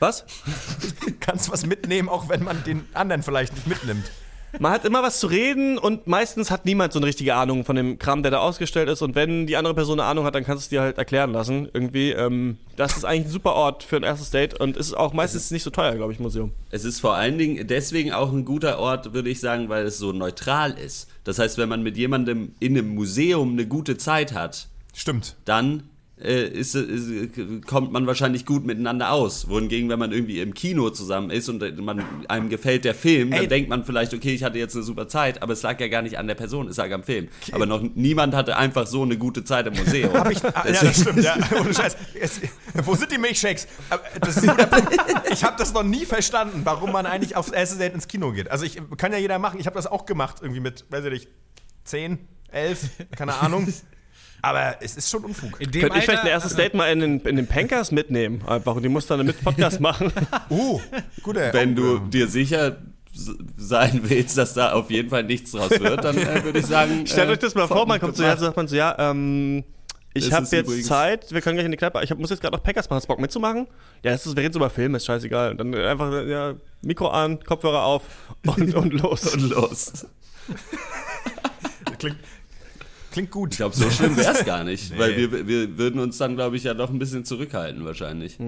Was? 0.00 0.24
Kannst 1.20 1.50
was 1.52 1.64
mitnehmen, 1.64 2.08
auch 2.08 2.28
wenn 2.28 2.42
man 2.42 2.62
den 2.64 2.86
anderen 2.94 3.22
vielleicht 3.22 3.54
nicht 3.54 3.66
mitnimmt. 3.66 4.10
Man 4.58 4.72
hat 4.72 4.84
immer 4.84 5.02
was 5.02 5.20
zu 5.20 5.26
reden 5.26 5.78
und 5.78 6.06
meistens 6.06 6.50
hat 6.50 6.64
niemand 6.64 6.92
so 6.92 6.98
eine 6.98 7.06
richtige 7.06 7.34
Ahnung 7.34 7.64
von 7.64 7.76
dem 7.76 7.98
Kram, 7.98 8.22
der 8.22 8.30
da 8.30 8.38
ausgestellt 8.38 8.88
ist. 8.88 9.02
Und 9.02 9.14
wenn 9.14 9.46
die 9.46 9.56
andere 9.56 9.74
Person 9.74 10.00
eine 10.00 10.08
Ahnung 10.08 10.24
hat, 10.24 10.34
dann 10.34 10.44
kannst 10.44 10.62
du 10.62 10.64
es 10.66 10.68
dir 10.70 10.80
halt 10.82 10.98
erklären 10.98 11.32
lassen. 11.32 11.68
Irgendwie. 11.72 12.10
Ähm, 12.10 12.58
das 12.76 12.96
ist 12.96 13.04
eigentlich 13.04 13.26
ein 13.26 13.30
super 13.30 13.54
Ort 13.54 13.82
für 13.82 13.96
ein 13.96 14.02
erstes 14.02 14.30
Date 14.30 14.58
und 14.58 14.76
ist 14.76 14.94
auch 14.94 15.12
meistens 15.12 15.50
nicht 15.50 15.62
so 15.62 15.70
teuer, 15.70 15.94
glaube 15.94 16.12
ich, 16.12 16.18
Museum. 16.18 16.52
Es 16.70 16.84
ist 16.84 17.00
vor 17.00 17.14
allen 17.14 17.38
Dingen 17.38 17.66
deswegen 17.66 18.12
auch 18.12 18.32
ein 18.32 18.44
guter 18.44 18.78
Ort, 18.78 19.12
würde 19.12 19.30
ich 19.30 19.40
sagen, 19.40 19.68
weil 19.68 19.86
es 19.86 19.98
so 19.98 20.12
neutral 20.12 20.72
ist. 20.72 21.08
Das 21.24 21.38
heißt, 21.38 21.58
wenn 21.58 21.68
man 21.68 21.82
mit 21.82 21.96
jemandem 21.96 22.52
in 22.60 22.76
einem 22.76 22.94
Museum 22.94 23.52
eine 23.52 23.66
gute 23.66 23.96
Zeit 23.96 24.34
hat, 24.34 24.68
Stimmt. 24.92 25.36
dann 25.44 25.84
äh, 26.20 26.46
ist, 26.46 26.76
ist, 26.76 27.66
kommt 27.66 27.90
man 27.90 28.06
wahrscheinlich 28.06 28.46
gut 28.46 28.64
miteinander 28.64 29.10
aus. 29.10 29.48
Wohingegen, 29.48 29.88
wenn 29.88 29.98
man 29.98 30.12
irgendwie 30.12 30.40
im 30.40 30.54
Kino 30.54 30.90
zusammen 30.90 31.30
ist 31.30 31.48
und 31.48 31.78
man, 31.80 32.04
einem 32.28 32.48
gefällt 32.48 32.84
der 32.84 32.94
Film, 32.94 33.30
dann 33.32 33.40
Ey. 33.40 33.48
denkt 33.48 33.68
man 33.68 33.84
vielleicht, 33.84 34.14
okay, 34.14 34.32
ich 34.32 34.44
hatte 34.44 34.58
jetzt 34.58 34.76
eine 34.76 34.84
super 34.84 35.08
Zeit, 35.08 35.42
aber 35.42 35.52
es 35.54 35.62
lag 35.62 35.80
ja 35.80 35.88
gar 35.88 36.02
nicht 36.02 36.16
an 36.16 36.28
der 36.28 36.36
Person, 36.36 36.68
es 36.68 36.76
lag 36.76 36.92
am 36.92 37.02
Film. 37.02 37.28
Aber 37.50 37.66
noch 37.66 37.82
niemand 37.94 38.34
hatte 38.34 38.56
einfach 38.56 38.86
so 38.86 39.02
eine 39.02 39.18
gute 39.18 39.42
Zeit 39.42 39.66
im 39.66 39.74
Museum. 39.74 40.14
Hab 40.14 40.30
ich, 40.30 40.44
ah, 40.44 40.64
ja, 40.66 40.84
das 40.84 41.00
stimmt, 41.00 41.24
ja. 41.24 41.36
Ohne 41.60 41.74
Scheiß. 41.74 41.96
Es, 42.20 42.40
wo 42.84 42.94
sind 42.94 43.10
die 43.10 43.18
Das 44.20 44.40
Punkt. 44.40 45.00
Ich 45.32 45.42
habe 45.42 45.56
das 45.58 45.72
noch 45.74 45.82
nie 45.82 46.04
verstanden, 46.04 46.60
warum 46.64 46.92
man 46.92 47.06
eigentlich 47.06 47.34
aufs 47.34 47.50
erste 47.50 47.78
Date 47.78 47.94
ins 47.94 48.06
Kino 48.06 48.30
geht. 48.32 48.50
Also 48.50 48.64
ich 48.64 48.80
kann 48.96 49.12
ja 49.12 49.18
jeder 49.18 49.38
machen. 49.40 49.58
Ich 49.58 49.66
habe 49.66 49.74
das 49.74 49.88
auch 49.88 50.06
gemacht, 50.06 50.36
irgendwie 50.42 50.60
mit, 50.60 50.84
weiß 50.90 51.04
ich 51.06 51.10
nicht, 51.10 51.28
10, 51.84 52.18
11, 52.52 52.88
keine 53.16 53.34
Ahnung. 53.34 53.66
Aber 54.44 54.76
es 54.80 54.94
ist 54.96 55.10
schon 55.10 55.24
Unfug. 55.24 55.58
Könnte 55.58 55.78
ich 55.78 56.04
vielleicht 56.04 56.22
ein 56.22 56.26
erstes 56.26 56.54
Date 56.54 56.74
mal 56.74 56.92
in 56.92 57.00
den, 57.00 57.20
in 57.20 57.36
den 57.36 57.46
Pankers 57.46 57.90
mitnehmen? 57.90 58.42
Einfach 58.46 58.76
und 58.76 58.82
die 58.82 58.90
muss 58.90 59.06
dann 59.06 59.24
mit 59.24 59.42
Podcast 59.42 59.80
machen. 59.80 60.12
Uh, 60.50 60.80
guter. 61.22 61.52
Wenn 61.52 61.74
du 61.74 61.98
dir 61.98 62.28
sicher 62.28 62.76
sein 63.56 64.00
willst, 64.04 64.36
dass 64.36 64.52
da 64.52 64.72
auf 64.72 64.90
jeden 64.90 65.08
Fall 65.08 65.22
nichts 65.22 65.52
draus 65.52 65.70
wird, 65.70 66.04
dann 66.04 66.18
äh, 66.18 66.44
würde 66.44 66.58
ich 66.58 66.66
sagen. 66.66 67.06
Stellt 67.06 67.28
äh, 67.28 67.32
euch 67.32 67.38
das 67.38 67.54
mal 67.54 67.66
vor, 67.66 67.86
man 67.86 67.98
kommt 68.00 68.16
zu 68.16 68.22
dir, 68.22 68.36
sagt 68.36 68.56
man 68.56 68.68
so, 68.68 68.76
ja, 68.76 68.94
ähm, 68.98 69.64
ich 70.12 70.32
habe 70.32 70.44
jetzt 70.44 70.68
übrigens- 70.68 70.86
Zeit, 70.86 71.32
wir 71.32 71.40
können 71.40 71.56
gleich 71.56 71.64
in 71.64 71.70
die 71.70 71.76
Kneipe, 71.76 72.00
ich 72.02 72.10
hab, 72.10 72.18
muss 72.18 72.30
jetzt 72.30 72.42
gerade 72.42 72.56
noch 72.56 72.62
Packers 72.62 72.86
machen, 72.90 72.96
hast 72.96 73.04
du 73.04 73.08
Bock 73.08 73.20
mitzumachen? 73.20 73.66
Ja, 74.02 74.12
das 74.12 74.26
ist, 74.26 74.36
wir 74.36 74.42
reden 74.42 74.52
so 74.52 74.58
über 74.58 74.70
Filme, 74.70 74.98
ist 74.98 75.06
scheißegal. 75.06 75.52
Und 75.52 75.58
dann 75.58 75.74
einfach, 75.74 76.12
ja, 76.26 76.54
Mikro 76.82 77.08
an, 77.08 77.42
Kopfhörer 77.42 77.84
auf 77.84 78.02
und, 78.44 78.74
und 78.74 78.92
los. 78.92 79.34
Und 79.34 79.50
los. 79.50 80.06
klingt, 81.98 82.18
klingt 83.14 83.30
gut. 83.30 83.52
Ich 83.52 83.58
glaube, 83.58 83.76
so 83.76 83.88
schlimm 83.90 84.16
wäre 84.16 84.32
es 84.32 84.44
gar 84.44 84.64
nicht, 84.64 84.98
weil 84.98 85.16
wir, 85.16 85.46
wir 85.46 85.78
würden 85.78 86.00
uns 86.00 86.18
dann, 86.18 86.34
glaube 86.34 86.56
ich, 86.56 86.64
ja 86.64 86.74
doch 86.74 86.90
ein 86.90 86.98
bisschen 86.98 87.24
zurückhalten 87.24 87.84
wahrscheinlich. 87.84 88.38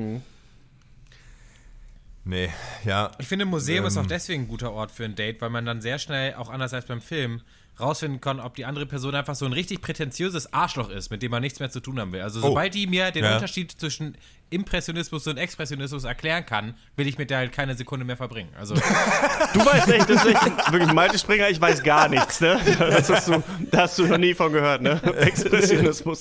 Nee, 2.24 2.48
ja. 2.84 3.12
Ich 3.18 3.28
finde, 3.28 3.44
ein 3.44 3.48
Museum 3.48 3.86
ist 3.86 3.96
auch 3.96 4.02
Ähm. 4.02 4.08
deswegen 4.08 4.42
ein 4.42 4.48
guter 4.48 4.72
Ort 4.72 4.90
für 4.90 5.04
ein 5.04 5.14
Date, 5.14 5.40
weil 5.40 5.50
man 5.50 5.64
dann 5.64 5.80
sehr 5.80 6.00
schnell, 6.00 6.34
auch 6.34 6.50
anders 6.50 6.74
als 6.74 6.84
beim 6.86 7.00
Film, 7.00 7.42
rausfinden 7.78 8.20
kann, 8.20 8.40
ob 8.40 8.54
die 8.54 8.64
andere 8.64 8.86
Person 8.86 9.14
einfach 9.14 9.34
so 9.34 9.44
ein 9.46 9.52
richtig 9.52 9.80
prätentiöses 9.82 10.52
Arschloch 10.52 10.88
ist, 10.90 11.10
mit 11.10 11.22
dem 11.22 11.30
man 11.30 11.42
nichts 11.42 11.60
mehr 11.60 11.70
zu 11.70 11.80
tun 11.80 11.98
haben 12.00 12.12
will. 12.12 12.22
Also 12.22 12.40
Oh. 12.40 12.48
sobald 12.48 12.74
die 12.74 12.86
mir 12.86 13.10
den 13.10 13.24
Ja. 13.24 13.34
Unterschied 13.34 13.72
zwischen 13.72 14.16
Impressionismus 14.48 15.26
und 15.26 15.38
Expressionismus 15.38 16.04
erklären 16.04 16.46
kann, 16.46 16.74
will 16.94 17.08
ich 17.08 17.18
mit 17.18 17.30
der 17.30 17.38
halt 17.38 17.50
keine 17.52 17.74
Sekunde 17.74 18.04
mehr 18.06 18.16
verbringen. 18.16 18.50
Also 18.56 18.74
Du 19.54 19.64
weißt 19.66 19.88
echt, 19.88 20.08
das 20.08 20.24
ist 20.24 20.30
echt 20.36 20.72
wirklich 20.72 20.92
Malte 20.92 21.18
Springer, 21.18 21.48
ich 21.50 21.60
weiß 21.60 21.82
gar 21.82 22.08
nichts, 22.08 22.40
ne? 22.40 22.58
Das 22.78 23.10
hast 23.10 23.26
du, 23.28 23.42
da 23.72 23.78
hast 23.82 23.98
du 23.98 24.06
noch 24.06 24.18
nie 24.18 24.34
von 24.34 24.52
gehört, 24.52 24.82
ne? 24.82 25.00
Expressionismus. 25.18 26.20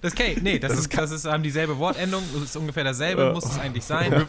das 0.00 0.12
okay, 0.12 0.36
nee, 0.40 0.58
das, 0.60 0.78
ist, 0.78 0.96
das 0.96 1.10
ist 1.10 1.24
haben 1.26 1.42
dieselbe 1.42 1.76
Wortendung, 1.78 2.22
das 2.34 2.42
ist 2.44 2.56
ungefähr 2.56 2.84
dasselbe, 2.84 3.32
muss 3.32 3.44
es 3.46 3.58
eigentlich 3.58 3.84
sein. 3.84 4.26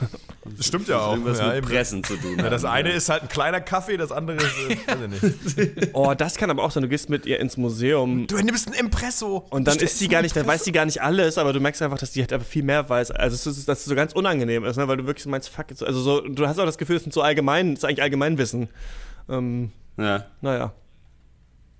Das 0.58 0.66
stimmt 0.66 0.88
ja 0.88 1.00
auch. 1.00 1.12
Irgendwas 1.14 1.38
Ja, 1.38 1.54
mit. 1.54 1.66
Pressen 1.66 2.04
zu 2.04 2.16
tun. 2.18 2.38
Ja, 2.40 2.50
das 2.50 2.66
eine 2.66 2.90
ja. 2.90 2.96
ist 2.96 3.10
halt 3.10 3.22
ein 3.24 3.30
kleiner 3.30 3.62
Kaffee, 3.62 3.98
das 3.98 4.12
andere 4.12 4.38
ist, 4.38 4.58
äh, 4.58 4.78
weiß 4.88 4.98
ich 5.14 5.58
nicht. 5.58 5.90
Oh, 5.94 6.16
das 6.16 6.36
kann 6.42 6.50
aber 6.50 6.64
auch 6.64 6.72
sein, 6.72 6.82
du 6.82 6.90
gehst 6.90 7.08
mit 7.08 7.28
ihr 7.28 7.40
ins 7.40 7.56
Museum 7.56 8.26
Du 8.26 8.36
nimmst 8.38 8.68
ein 8.68 8.74
Impresso. 8.74 9.46
und 9.52 9.68
dann 9.68 9.78
ist 9.78 10.00
sie 10.00 10.08
gar 10.08 10.24
nicht, 10.24 10.36
dann 10.36 10.48
weiß 10.48 10.64
sie 10.64 10.72
gar 10.72 10.86
nicht 10.86 11.00
alles, 11.04 11.38
aber 11.38 11.54
du 11.54 11.60
merkst 11.60 11.84
einfach, 11.84 12.00
dass 12.00 12.12
die 12.12 12.22
halt 12.22 12.34
einfach 12.34 12.48
viel 12.48 12.64
mehr 12.64 12.90
weiß. 12.90 13.12
Also 13.12 13.36
es 13.36 13.46
ist, 13.46 13.68
dass 13.68 13.82
es 13.82 13.86
so 13.86 13.94
ganz 13.94 14.14
unangenehm 14.14 14.66
ist, 14.66 14.76
ne? 14.78 14.88
weil 14.88 14.98
du 14.98 15.06
wirklich 15.06 15.24
so 15.24 15.30
meinst, 15.30 15.50
fuck, 15.50 15.68
also 15.70 16.02
so, 16.02 16.22
du 16.22 16.48
hast 16.48 16.58
auch 16.58 16.66
das 16.66 16.80
Gefühl, 16.80 16.96
es 16.96 17.04
sind 17.04 17.14
so 17.14 17.22
allgemein, 17.22 17.74
es 17.74 17.80
ist 17.80 17.86
eigentlich 17.86 18.02
Allgemeinwissen. 18.02 18.70
Ähm, 19.30 19.72
Ja. 19.98 20.26
naja. 20.42 20.74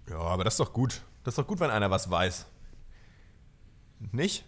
Ja, 0.08 0.18
aber 0.20 0.44
das 0.44 0.54
ist 0.54 0.60
doch 0.60 0.74
gut. 0.74 1.02
Das 1.24 1.32
ist 1.32 1.40
doch 1.40 1.48
gut, 1.48 1.60
wenn 1.60 1.72
einer 1.72 1.90
was 1.90 2.12
weiß. 2.12 2.46
Nicht? 4.12 4.46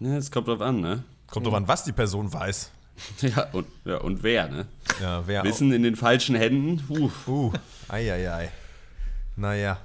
ja, 0.00 0.16
es 0.18 0.30
kommt 0.30 0.48
drauf 0.48 0.60
an, 0.60 0.82
ne? 0.82 1.02
Kommt 1.28 1.46
doch 1.46 1.54
an, 1.54 1.66
was 1.66 1.84
die 1.84 1.92
Person 1.92 2.30
weiß. 2.30 2.70
Ja, 3.22 3.48
und, 3.52 3.66
ja, 3.84 3.96
und 3.96 4.22
wer, 4.22 4.48
ne? 4.48 4.66
Ja, 5.02 5.26
wer 5.26 5.42
Wissen 5.42 5.72
in 5.72 5.82
den 5.82 5.96
falschen 5.96 6.36
Händen, 6.36 6.84
uh, 6.88 7.10
auch. 7.26 7.26
Uh, 7.26 7.52
eieiei. 7.88 8.52
Naja. 9.36 9.78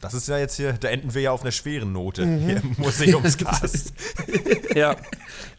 Das 0.00 0.12
ist 0.12 0.28
ja 0.28 0.36
jetzt 0.36 0.56
hier, 0.56 0.74
da 0.74 0.88
enden 0.88 1.14
wir 1.14 1.22
ja 1.22 1.30
auf 1.30 1.40
einer 1.42 1.52
schweren 1.52 1.92
Note 1.92 2.26
hier 2.26 2.56
im 2.58 2.74
Museumscast. 2.78 3.92
Ja. 4.74 4.96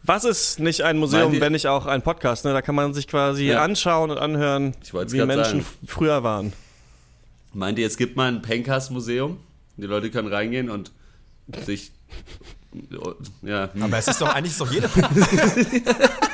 Was 0.02 0.24
ist 0.24 0.58
nicht 0.60 0.82
ein 0.82 0.98
Museum, 0.98 1.32
ihr- 1.32 1.40
wenn 1.40 1.52
nicht 1.52 1.66
auch 1.68 1.86
ein 1.86 2.02
Podcast? 2.02 2.44
Ne? 2.44 2.52
Da 2.52 2.60
kann 2.60 2.74
man 2.74 2.92
sich 2.92 3.08
quasi 3.08 3.46
Ja. 3.46 3.62
anschauen 3.64 4.10
und 4.10 4.18
anhören, 4.18 4.74
wie 4.92 5.24
Menschen 5.24 5.62
sagen. 5.62 5.66
früher 5.86 6.22
waren. 6.22 6.52
Meint 7.54 7.78
ihr, 7.78 7.86
es 7.86 7.96
gibt 7.96 8.14
mal 8.14 8.28
ein 8.28 8.42
Pencast-Museum? 8.42 9.38
Die 9.78 9.86
Leute 9.86 10.10
können 10.10 10.28
reingehen 10.28 10.68
und 10.68 10.92
sich. 11.64 11.92
Ja, 13.42 13.70
hm. 13.72 13.82
Aber 13.84 13.96
es 13.96 14.06
ist 14.06 14.20
doch 14.20 14.28
eigentlich 14.34 14.56
doch 14.58 14.70
jede. 14.70 14.90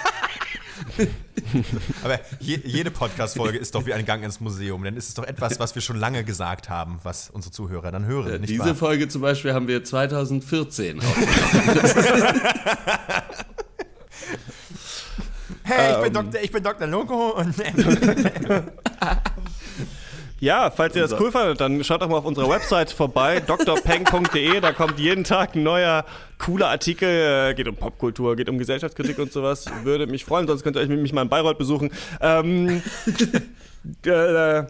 Aber 2.05 2.21
je, 2.41 2.61
jede 2.65 2.91
Podcast-Folge 2.91 3.59
ist 3.59 3.75
doch 3.75 3.87
wie 3.87 3.95
ein 3.95 4.05
Gang 4.05 4.23
ins 4.25 4.41
Museum. 4.41 4.83
Denn 4.85 4.97
es 4.97 5.09
ist 5.09 5.19
doch 5.19 5.25
etwas, 5.25 5.59
was 5.59 5.75
wir 5.75 5.83
schon 5.83 5.97
lange 5.97 6.25
gesagt 6.25 6.69
haben, 6.69 6.99
was 7.03 7.31
unsere 7.31 7.53
Zuhörer 7.53 7.91
dann 7.91 8.07
hören. 8.07 8.41
nicht 8.41 8.51
diese 8.51 8.65
wahr? 8.67 8.75
Folge 8.75 9.09
zum 9.09 9.23
Beispiel 9.23 9.53
haben 9.55 9.69
wir 9.69 9.83
2014 9.85 11.01
aufgenommen. 11.01 12.41
Hey, 15.65 15.93
ich 15.93 15.99
bin, 15.99 16.07
Ähm. 16.07 16.31
Dr., 16.31 16.43
ich 16.43 16.51
bin 16.53 16.63
Dr. 16.63 16.87
Loco 16.87 17.31
und. 17.31 17.55
Ja, 20.43 20.73
falls 20.73 20.97
ihr 20.97 21.03
das 21.03 21.13
cool 21.21 21.31
fandet, 21.31 21.61
dann 21.61 21.85
schaut 21.85 22.03
doch 22.03 22.09
mal 22.09 22.17
auf 22.17 22.25
unserer 22.25 22.49
Website 22.49 22.91
vorbei, 22.91 23.39
drpeng.de. 23.47 24.59
Da 24.59 24.73
kommt 24.73 24.99
jeden 24.99 25.23
Tag 25.23 25.55
ein 25.55 25.63
neuer, 25.63 26.05
cooler 26.39 26.67
Artikel. 26.67 27.09
Äh, 27.09 27.55
Geht 27.55 27.69
um 27.69 27.77
Popkultur, 27.77 28.35
geht 28.35 28.49
um 28.49 28.59
Gesellschaftskritik 28.59 29.21
und 29.21 29.33
sowas. 29.33 29.67
Würde 29.85 30.09
mich 30.09 30.25
freuen, 30.25 30.49
sonst 30.49 30.65
könnt 30.65 30.77
ihr 30.77 30.81
euch 30.81 30.89
mit 30.89 30.99
mich 30.99 31.13
mal 31.13 31.23
in 31.23 31.29
Bayreuth 31.29 31.59
besuchen. 31.59 31.93
Ähm, 32.21 32.83
äh, 34.05 34.65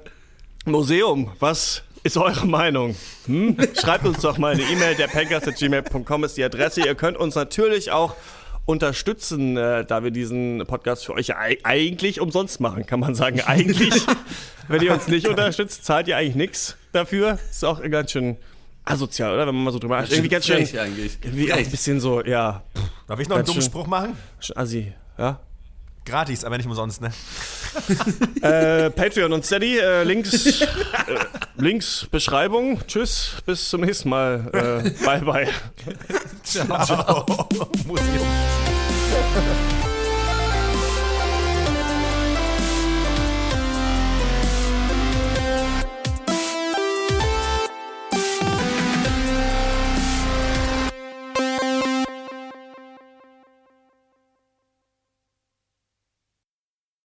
Museum, 0.67 1.33
was 1.41 1.85
ist 2.03 2.19
eure 2.19 2.47
Meinung? 2.47 2.95
Hm? 3.25 3.57
Schreibt 3.81 4.05
uns 4.05 4.21
doch 4.21 4.37
mal 4.37 4.53
eine 4.53 4.65
E-Mail, 4.65 4.95
der 4.95 5.09
gmail.com 5.09 6.25
ist 6.25 6.37
die 6.37 6.45
Adresse. 6.45 6.83
Ihr 6.85 6.95
könnt 6.95 7.17
uns 7.17 7.35
natürlich 7.35 7.93
auch 7.93 8.15
unterstützen, 8.65 9.57
äh, 9.57 9.85
da 9.85 10.05
wir 10.05 10.11
diesen 10.11 10.65
Podcast 10.67 11.05
für 11.05 11.15
euch 11.15 11.35
eigentlich 11.37 12.21
umsonst 12.21 12.61
machen, 12.61 12.87
kann 12.87 13.01
man 13.01 13.15
sagen. 13.15 13.41
Eigentlich, 13.41 14.07
wenn 14.69 14.83
ihr 14.83 14.93
uns 14.93 15.09
nicht 15.09 15.27
unterstützt, 15.29 15.85
zahlt 15.85 16.09
ihr 16.09 16.17
eigentlich 16.17 16.37
nichts 16.37 16.77
dafür. 16.93 17.39
Ist 17.51 17.65
auch 17.65 17.83
ganz 17.83 18.13
schön 18.13 18.37
asozial, 18.85 19.35
oder? 19.35 19.47
Wenn 19.47 19.55
man 19.55 19.65
mal 19.65 19.73
so 19.73 19.79
drüber 19.79 19.97
nachdenkt. 19.97 20.15
Irgendwie 20.15 20.29
ganz 20.29 20.47
schön, 20.47 20.79
eigentlich. 20.79 21.19
irgendwie 21.23 21.53
ein 21.53 21.71
bisschen 21.71 22.01
so, 22.01 22.23
ja, 22.25 22.63
Darf 23.07 23.21
ich 23.21 23.29
noch 23.29 23.37
einen 23.37 23.45
dummen. 23.45 23.63
Spruch 23.63 23.87
machen? 23.87 24.17
assi, 24.55 24.93
ja. 25.19 25.41
Gratis, 26.05 26.45
aber 26.45 26.57
nicht 26.57 26.67
umsonst, 26.67 27.01
ne? 27.01 27.13
Äh, 28.43 28.91
Patreon 28.91 29.33
und 29.33 29.47
Steady, 29.47 29.79
äh, 29.79 30.03
Links, 30.03 30.61
äh, 30.61 30.67
Links, 31.57 32.07
Beschreibung. 32.11 32.81
Tschüss, 32.87 33.37
bis 33.47 33.69
zum 33.71 33.83
nächsten 33.83 34.09
Mal. 34.09 34.51
Äh, 34.53 35.05
bye, 35.05 35.21
bye. 35.21 35.49
Ciao. 36.53 37.25
Museum. 37.87 39.72